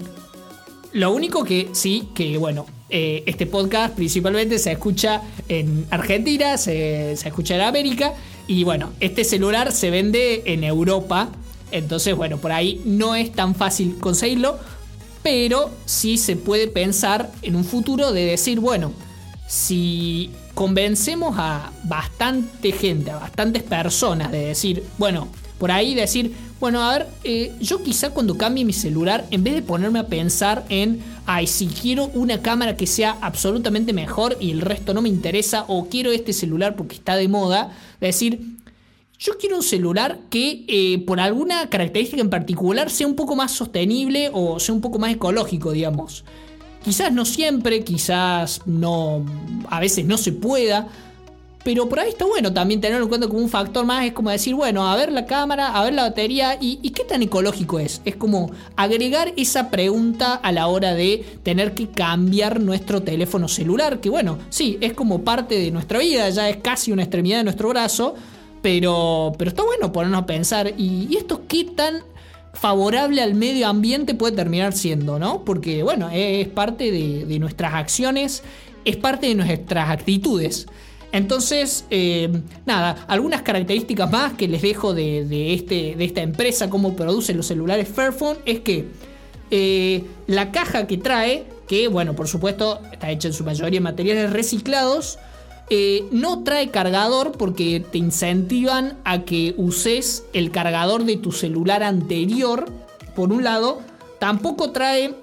lo 0.94 1.12
único 1.14 1.44
que 1.44 1.70
sí, 1.74 2.10
que 2.16 2.40
bueno, 2.40 2.66
este 2.88 3.46
podcast 3.46 3.94
principalmente 3.94 4.58
se 4.58 4.72
escucha 4.72 5.22
en 5.50 5.86
Argentina, 5.90 6.58
se, 6.58 7.12
escucha 7.12 7.56
en 7.56 7.62
América 7.62 8.14
y 8.48 8.64
bueno, 8.64 8.92
este 9.02 9.26
celular 9.26 9.74
se 9.74 9.90
vende 9.90 10.44
en 10.46 10.64
Europa, 10.64 11.30
entonces 11.72 12.16
bueno, 12.16 12.38
por 12.38 12.54
ahí 12.54 12.82
no 12.86 13.16
es 13.16 13.34
tan 13.34 13.54
fácil 13.54 13.98
conseguirlo, 14.00 14.58
pero 15.26 15.72
sí 15.86 16.20
se 16.20 16.36
puede 16.36 16.68
pensar 16.68 17.32
en 17.42 17.56
un 17.56 17.66
futuro 17.66 18.12
de 18.12 18.26
decir, 18.26 18.60
bueno, 18.60 18.92
si 19.48 20.30
convencemos 20.54 21.34
a 21.40 21.72
bastante 21.86 22.72
gente, 22.72 23.10
a 23.10 23.18
bastantes 23.18 23.64
personas 23.64 24.32
de 24.32 24.46
decir, 24.46 24.84
bueno, 25.00 25.28
por 25.58 25.72
ahí 25.72 25.96
decir, 25.96 26.36
bueno, 26.60 26.84
a 26.84 26.96
ver, 26.96 27.08
eh, 27.24 27.52
yo 27.60 27.82
quizá 27.82 28.12
cuando 28.12 28.38
cambie 28.38 28.66
mi 28.66 28.72
celular, 28.72 29.26
en 29.32 29.44
vez 29.44 29.56
de 29.56 29.64
ponerme 29.64 29.98
a 29.98 30.06
pensar 30.06 30.64
en, 30.70 31.00
ay, 31.26 31.48
si 31.48 31.66
quiero 31.66 32.12
una 32.14 32.44
cámara 32.44 32.78
que 32.78 32.86
sea 32.86 33.18
absolutamente 33.22 33.94
mejor 33.94 34.38
y 34.40 34.52
el 34.52 34.62
resto 34.62 34.94
no 34.94 35.02
me 35.02 35.10
interesa, 35.10 35.66
o 35.68 35.88
quiero 35.90 36.12
este 36.12 36.34
celular 36.34 36.76
porque 36.76 36.98
está 36.98 37.16
de 37.16 37.28
moda, 37.28 37.76
decir, 38.00 38.58
yo 39.20 39.38
quiero 39.38 39.58
un 39.58 39.64
celular 39.64 40.20
que 40.30 40.66
eh, 40.68 41.04
por 41.06 41.20
alguna 41.20 41.70
característica 41.70 42.22
en 42.22 42.30
particular 42.30 42.90
sea 42.90 43.08
un 43.08 43.16
poco 43.16 43.36
más 43.36 43.52
sostenible 43.52 44.30
o 44.34 44.60
sea 44.60 44.76
un 44.76 44.82
poco 44.82 45.00
más 45.00 45.14
ecológico, 45.14 45.72
digamos. 45.72 46.24
Quizás 46.84 47.12
no 47.12 47.26
siempre, 47.26 47.84
quizás 47.84 48.62
no, 48.66 49.26
a 49.70 49.80
veces 49.80 50.06
no 50.06 50.18
se 50.18 50.32
pueda, 50.32 50.88
pero 51.66 51.90
por 51.90 52.00
ahí 52.00 52.10
está 52.10 52.26
bueno 52.26 52.54
también 52.54 52.80
tenerlo 52.80 53.06
en 53.06 53.10
cuenta 53.10 53.28
como 53.28 53.40
un 53.40 53.50
factor 53.50 53.88
más. 53.88 54.06
Es 54.06 54.14
como 54.14 54.30
decir, 54.30 54.54
bueno, 54.54 54.88
a 54.88 54.96
ver 54.96 55.12
la 55.12 55.26
cámara, 55.26 55.70
a 55.70 55.84
ver 55.84 55.96
la 55.96 56.04
batería 56.04 56.60
y, 56.62 56.78
qué 56.92 57.04
tan 57.04 57.24
ecológico 57.24 57.80
es. 57.80 58.04
Es 58.06 58.16
como 58.16 58.52
agregar 58.76 59.34
esa 59.36 59.72
pregunta 59.72 60.36
a 60.36 60.52
la 60.52 60.68
hora 60.68 60.94
de 60.94 61.26
tener 61.42 61.74
que 61.74 61.90
cambiar 61.90 62.62
nuestro 62.62 63.02
teléfono 63.02 63.48
celular. 63.48 64.00
Que 64.00 64.12
bueno, 64.12 64.38
sí, 64.50 64.78
es 64.80 64.94
como 64.94 65.24
parte 65.24 65.58
de 65.58 65.72
nuestra 65.72 65.98
vida, 65.98 66.30
ya 66.30 66.48
es 66.50 66.58
casi 66.58 66.92
una 66.92 67.02
extremidad 67.02 67.40
de 67.40 67.46
nuestro 67.46 67.70
brazo. 67.70 68.14
Pero, 68.66 69.34
pero 69.38 69.50
está 69.50 69.64
bueno 69.64 69.92
ponernos 69.92 70.24
a 70.24 70.26
pensar. 70.26 70.74
¿Y, 70.76 71.16
esto 71.16 71.44
qué 71.48 71.66
tan 71.66 72.02
favorable 72.56 73.22
al 73.22 73.36
medio 73.36 73.68
ambiente 73.68 74.16
puede 74.16 74.36
terminar 74.36 74.74
siendo, 74.74 75.20
¿no? 75.20 75.44
Porque 75.44 75.84
bueno, 75.84 76.10
es 76.12 76.48
parte 76.48 76.90
de 76.90 77.38
nuestras 77.38 77.76
acciones, 77.76 78.42
es 78.84 78.98
parte 78.98 79.28
de 79.28 79.36
nuestras 79.36 79.92
actitudes. 79.92 80.66
Entonces, 81.12 81.86
eh, 81.92 82.42
nada, 82.66 83.06
algunas 83.08 83.44
características 83.44 84.12
más 84.12 84.34
que 84.34 84.48
les 84.48 84.64
dejo 84.64 84.96
de, 84.96 85.54
este, 85.54 85.94
de 85.96 86.04
esta 86.04 86.24
empresa, 86.24 86.68
cómo 86.68 86.96
produce 86.96 87.36
los 87.36 87.46
celulares 87.46 87.88
Fairphone, 87.88 88.40
es 88.48 88.62
que 88.62 88.88
eh, 89.52 90.04
la 90.26 90.52
caja 90.52 90.88
que 90.88 90.98
trae, 90.98 91.46
que 91.68 91.88
bueno, 91.88 92.16
por 92.16 92.28
supuesto 92.28 92.82
está 92.92 93.12
hecha 93.12 93.28
en 93.28 93.36
su 93.36 93.44
mayoría 93.44 93.78
en 93.78 93.84
materiales 93.84 94.34
reciclados, 94.34 95.20
eh, 95.70 96.06
no 96.12 96.44
trae 96.44 96.70
cargador 96.70 97.32
porque 97.32 97.80
te 97.80 97.98
incentivan 97.98 98.98
a 99.04 99.24
que 99.24 99.56
uses 99.58 100.24
el 100.34 100.52
cargador 100.52 101.06
de 101.06 101.18
tu 101.18 101.32
celular 101.32 101.82
anterior, 101.82 102.66
por 103.16 103.32
un 103.34 103.44
lado, 103.44 103.82
tampoco 104.20 104.72
trae 104.72 105.16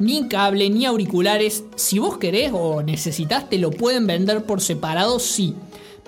ni 0.00 0.26
cable, 0.26 0.70
ni 0.70 0.86
auriculares. 0.86 1.62
Si 1.76 2.00
vos 2.00 2.18
querés 2.18 2.50
o 2.52 2.82
necesitas, 2.82 3.48
te 3.48 3.58
lo 3.58 3.70
pueden 3.70 4.06
vender 4.06 4.44
por 4.44 4.60
separado, 4.60 5.20
sí. 5.20 5.54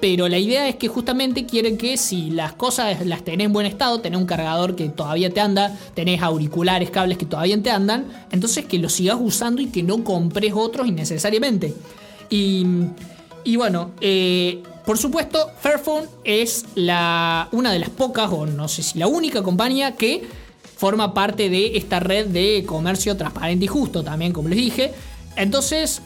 Pero 0.00 0.28
la 0.28 0.38
idea 0.38 0.68
es 0.68 0.74
que 0.74 0.88
justamente 0.88 1.46
quieren 1.46 1.78
que 1.78 1.96
si 1.96 2.30
las 2.30 2.54
cosas 2.54 3.06
las 3.06 3.22
tenés 3.22 3.46
en 3.46 3.52
buen 3.52 3.66
estado, 3.66 4.00
tenés 4.00 4.18
un 4.18 4.26
cargador 4.26 4.74
que 4.74 4.88
todavía 4.88 5.30
te 5.30 5.40
anda, 5.40 5.78
tenés 5.94 6.20
auriculares, 6.22 6.90
cables 6.90 7.18
que 7.18 7.26
todavía 7.26 7.62
te 7.62 7.70
andan, 7.70 8.06
entonces 8.32 8.64
que 8.64 8.80
lo 8.80 8.88
sigas 8.88 9.18
usando 9.20 9.62
y 9.62 9.66
que 9.66 9.84
no 9.84 10.02
compres 10.02 10.54
otros 10.56 10.88
innecesariamente. 10.88 11.72
Y, 12.30 12.66
y 13.44 13.56
bueno, 13.56 13.90
eh, 14.00 14.62
por 14.84 14.98
supuesto, 14.98 15.50
Fairphone 15.60 16.06
es 16.24 16.64
la, 16.74 17.48
una 17.52 17.72
de 17.72 17.78
las 17.78 17.90
pocas, 17.90 18.30
o 18.32 18.46
no 18.46 18.68
sé 18.68 18.82
si 18.82 18.98
la 18.98 19.06
única 19.06 19.42
compañía 19.42 19.92
que 19.96 20.22
forma 20.76 21.14
parte 21.14 21.48
de 21.48 21.76
esta 21.76 22.00
red 22.00 22.26
de 22.26 22.64
comercio 22.66 23.16
transparente 23.16 23.66
y 23.66 23.68
justo 23.68 24.02
también, 24.02 24.32
como 24.32 24.48
les 24.48 24.58
dije. 24.58 24.92
Entonces, 25.36 26.02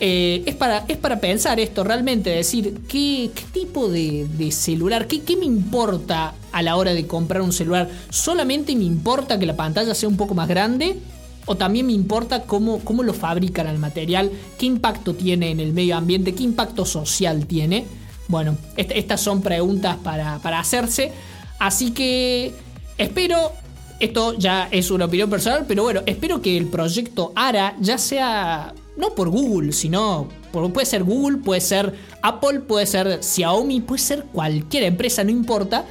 eh, 0.00 0.42
es, 0.46 0.56
para, 0.56 0.84
es 0.88 0.96
para 0.96 1.20
pensar 1.20 1.60
esto 1.60 1.84
realmente, 1.84 2.30
decir, 2.30 2.80
¿qué, 2.88 3.30
tipo 3.52 3.88
de, 3.88 4.50
celular, 4.50 5.06
qué, 5.06 5.22
qué, 5.22 5.36
me 5.36 5.46
importa 5.46 6.34
a 6.50 6.62
la 6.62 6.74
hora 6.74 6.92
de 6.92 7.06
comprar 7.06 7.42
un 7.42 7.52
celular? 7.52 7.88
¿Solamente 8.10 8.74
me 8.74 8.84
importa 8.84 9.38
que 9.38 9.46
la 9.46 9.54
pantalla 9.54 9.94
sea 9.94 10.08
un 10.08 10.16
poco 10.16 10.34
más 10.34 10.48
grande? 10.48 10.98
¿O 11.46 11.56
también 11.56 11.86
me 11.86 11.92
importa 11.92 12.42
cómo, 12.42 12.80
cómo 12.80 13.02
lo 13.02 13.12
fabrican 13.12 13.66
el 13.66 13.78
material? 13.78 14.30
¿Qué 14.58 14.66
impacto 14.66 15.14
tiene 15.14 15.50
en 15.50 15.60
el 15.60 15.72
medio 15.72 15.96
ambiente? 15.96 16.34
¿Qué 16.34 16.42
impacto 16.42 16.84
social 16.84 17.46
tiene? 17.46 17.86
Bueno, 18.28 18.56
estas 18.76 19.20
son 19.20 19.42
preguntas 19.42 19.96
para, 20.02 20.38
para 20.38 20.58
hacerse. 20.58 21.12
Así 21.58 21.90
que 21.90 22.54
espero 22.96 23.52
esto 24.00 24.34
ya 24.38 24.68
es 24.70 24.90
una 24.90 25.04
opinión 25.04 25.30
personal, 25.30 25.64
pero 25.68 25.84
bueno, 25.84 26.02
espero 26.06 26.42
que 26.42 26.56
el 26.56 26.66
proyecto 26.66 27.32
ARA 27.36 27.76
ya 27.80 27.98
sea, 27.98 28.74
no 28.96 29.14
por 29.14 29.28
Google, 29.28 29.72
sino 29.72 30.28
Puede 30.72 30.86
ser 30.86 31.02
Google, 31.02 31.38
puede 31.38 31.60
ser 31.60 31.94
Apple, 32.22 32.60
puede 32.60 32.86
ser 32.86 33.22
Xiaomi, 33.22 33.80
puede 33.80 34.00
ser 34.00 34.24
cualquier 34.32 34.84
empresa, 34.84 35.24
no 35.24 35.30
importa. 35.30 35.84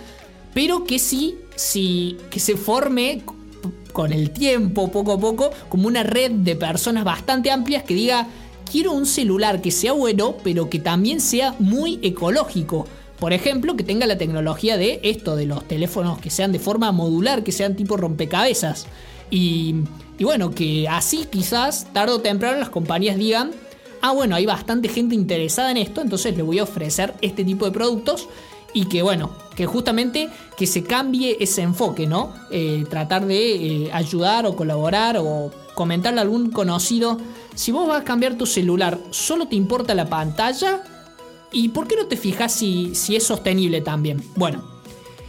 Pero 0.53 0.85
que 0.85 0.99
sí, 0.99 1.35
sí 1.55 2.17
que 2.29 2.39
se 2.39 2.55
forme 2.55 3.23
con 3.91 4.11
el 4.11 4.31
tiempo, 4.31 4.91
poco 4.91 5.13
a 5.13 5.19
poco, 5.19 5.51
como 5.69 5.87
una 5.87 6.03
red 6.03 6.31
de 6.31 6.55
personas 6.55 7.03
bastante 7.03 7.51
amplias 7.51 7.83
que 7.83 7.93
diga, 7.93 8.27
quiero 8.69 8.91
un 8.91 9.05
celular 9.05 9.61
que 9.61 9.71
sea 9.71 9.93
bueno, 9.93 10.35
pero 10.43 10.69
que 10.69 10.79
también 10.79 11.21
sea 11.21 11.55
muy 11.59 11.99
ecológico. 12.01 12.87
Por 13.19 13.31
ejemplo, 13.31 13.75
que 13.77 13.83
tenga 13.83 14.05
la 14.05 14.17
tecnología 14.17 14.77
de 14.77 14.99
esto, 15.03 15.35
de 15.35 15.45
los 15.45 15.65
teléfonos 15.67 16.19
que 16.19 16.29
sean 16.29 16.51
de 16.51 16.59
forma 16.59 16.91
modular, 16.91 17.43
que 17.43 17.51
sean 17.51 17.75
tipo 17.75 17.95
rompecabezas. 17.95 18.87
Y, 19.29 19.75
bueno, 20.19 20.51
que 20.51 20.87
así 20.89 21.25
quizás 21.29 21.87
tarde 21.93 22.13
o 22.13 22.19
temprano 22.21 22.59
las 22.59 22.69
compañías 22.69 23.17
digan, 23.17 23.51
ah 24.01 24.11
bueno, 24.11 24.35
hay 24.35 24.45
bastante 24.45 24.89
gente 24.89 25.15
interesada 25.15 25.71
en 25.71 25.77
esto, 25.77 26.01
entonces 26.01 26.35
le 26.35 26.43
voy 26.43 26.59
a 26.59 26.63
ofrecer 26.63 27.13
este 27.21 27.43
tipo 27.45 27.65
de 27.65 27.71
productos 27.71 28.27
y 28.73 28.85
que 28.85 29.01
bueno, 29.01 29.31
que 29.55 29.65
justamente 29.65 30.29
que 30.57 30.67
se 30.67 30.83
cambie 30.83 31.37
ese 31.39 31.61
enfoque, 31.61 32.07
¿no? 32.07 32.33
Eh, 32.49 32.85
tratar 32.89 33.25
de 33.25 33.85
eh, 33.85 33.91
ayudar 33.93 34.45
o 34.45 34.55
colaborar 34.55 35.17
o 35.19 35.51
comentarle 35.73 36.19
a 36.19 36.23
algún 36.23 36.51
conocido, 36.51 37.17
si 37.55 37.71
vos 37.71 37.87
vas 37.87 38.01
a 38.01 38.03
cambiar 38.03 38.35
tu 38.37 38.45
celular, 38.45 38.99
¿solo 39.11 39.47
te 39.47 39.55
importa 39.55 39.93
la 39.93 40.09
pantalla? 40.09 40.83
¿Y 41.51 41.69
por 41.69 41.87
qué 41.87 41.95
no 41.95 42.07
te 42.07 42.17
fijas 42.17 42.51
si, 42.51 42.95
si 42.95 43.15
es 43.15 43.23
sostenible 43.25 43.81
también? 43.81 44.23
Bueno, 44.35 44.63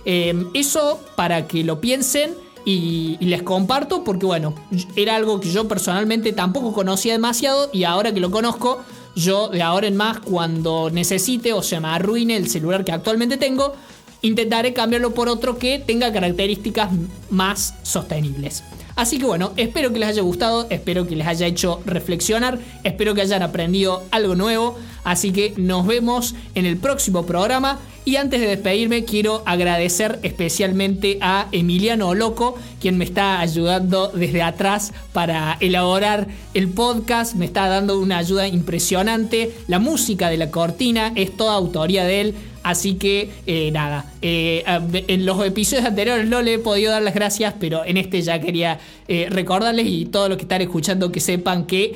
eh, 0.04 0.46
eso 0.54 1.00
para 1.16 1.46
que 1.46 1.64
lo 1.64 1.80
piensen 1.80 2.34
y, 2.64 3.16
les 3.20 3.42
comparto 3.42 4.04
porque 4.04 4.26
bueno, 4.26 4.54
era 4.96 5.16
algo 5.16 5.40
que 5.40 5.50
yo 5.50 5.68
personalmente 5.68 6.32
tampoco 6.32 6.72
conocía 6.72 7.12
demasiado 7.12 7.68
y 7.72 7.84
ahora 7.84 8.12
que 8.12 8.20
lo 8.20 8.30
conozco 8.30 8.80
yo 9.14 9.48
de 9.48 9.62
ahora 9.62 9.86
en 9.86 9.96
más, 9.96 10.20
cuando 10.20 10.90
necesite 10.90 11.52
o 11.52 11.62
se 11.62 11.80
me 11.80 11.88
arruine 11.88 12.36
el 12.36 12.48
celular 12.48 12.84
que 12.84 12.92
actualmente 12.92 13.36
tengo, 13.36 13.74
intentaré 14.22 14.72
cambiarlo 14.72 15.14
por 15.14 15.28
otro 15.28 15.58
que 15.58 15.78
tenga 15.78 16.12
características 16.12 16.90
más 17.30 17.74
sostenibles. 17.82 18.62
Así 18.96 19.18
que 19.18 19.24
bueno, 19.24 19.52
espero 19.56 19.92
que 19.92 19.98
les 19.98 20.10
haya 20.10 20.22
gustado, 20.22 20.66
espero 20.70 21.06
que 21.06 21.16
les 21.16 21.26
haya 21.26 21.46
hecho 21.46 21.82
reflexionar, 21.84 22.58
espero 22.84 23.14
que 23.14 23.22
hayan 23.22 23.42
aprendido 23.42 24.04
algo 24.12 24.36
nuevo. 24.36 24.78
Así 25.02 25.32
que 25.32 25.52
nos 25.56 25.86
vemos 25.86 26.34
en 26.54 26.64
el 26.64 26.76
próximo 26.76 27.26
programa. 27.26 27.80
Y 28.06 28.16
antes 28.16 28.40
de 28.40 28.48
despedirme, 28.48 29.04
quiero 29.04 29.42
agradecer 29.46 30.18
especialmente 30.22 31.18
a 31.22 31.48
Emiliano 31.52 32.14
Loco, 32.14 32.54
quien 32.80 32.98
me 32.98 33.04
está 33.04 33.40
ayudando 33.40 34.08
desde 34.08 34.42
atrás 34.42 34.92
para 35.12 35.56
elaborar 35.60 36.28
el 36.52 36.68
podcast. 36.68 37.34
Me 37.34 37.46
está 37.46 37.66
dando 37.66 37.98
una 37.98 38.18
ayuda 38.18 38.46
impresionante. 38.46 39.54
La 39.68 39.78
música 39.78 40.28
de 40.28 40.36
la 40.36 40.50
cortina 40.50 41.12
es 41.16 41.34
toda 41.36 41.54
autoría 41.54 42.04
de 42.04 42.20
él. 42.20 42.34
Así 42.64 42.94
que 42.94 43.30
eh, 43.46 43.70
nada, 43.72 44.10
eh, 44.22 44.64
en 44.90 45.26
los 45.26 45.44
episodios 45.44 45.84
anteriores 45.84 46.26
no 46.26 46.40
le 46.40 46.54
he 46.54 46.58
podido 46.58 46.92
dar 46.92 47.02
las 47.02 47.14
gracias, 47.14 47.54
pero 47.60 47.84
en 47.84 47.98
este 47.98 48.22
ya 48.22 48.40
quería 48.40 48.80
eh, 49.06 49.28
recordarles 49.30 49.86
y 49.86 50.06
todos 50.06 50.30
los 50.30 50.38
que 50.38 50.44
están 50.44 50.62
escuchando 50.62 51.12
que 51.12 51.20
sepan 51.20 51.66
que 51.66 51.94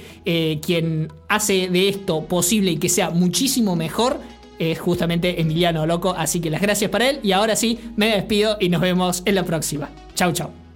quien 0.62 1.10
hace 1.28 1.68
de 1.68 1.88
esto 1.88 2.26
posible 2.26 2.72
y 2.72 2.76
que 2.76 2.90
sea 2.90 3.08
muchísimo 3.08 3.76
mejor 3.76 4.20
es 4.58 4.78
justamente 4.78 5.40
Emiliano 5.40 5.86
Loco. 5.86 6.14
Así 6.16 6.38
que 6.38 6.50
las 6.50 6.60
gracias 6.60 6.90
para 6.90 7.08
él 7.08 7.20
y 7.22 7.32
ahora 7.32 7.56
sí, 7.56 7.78
me 7.96 8.08
despido 8.08 8.58
y 8.60 8.68
nos 8.68 8.82
vemos 8.82 9.22
en 9.24 9.36
la 9.36 9.44
próxima. 9.44 9.88
Chau, 10.14 10.32
chau. 10.32 10.67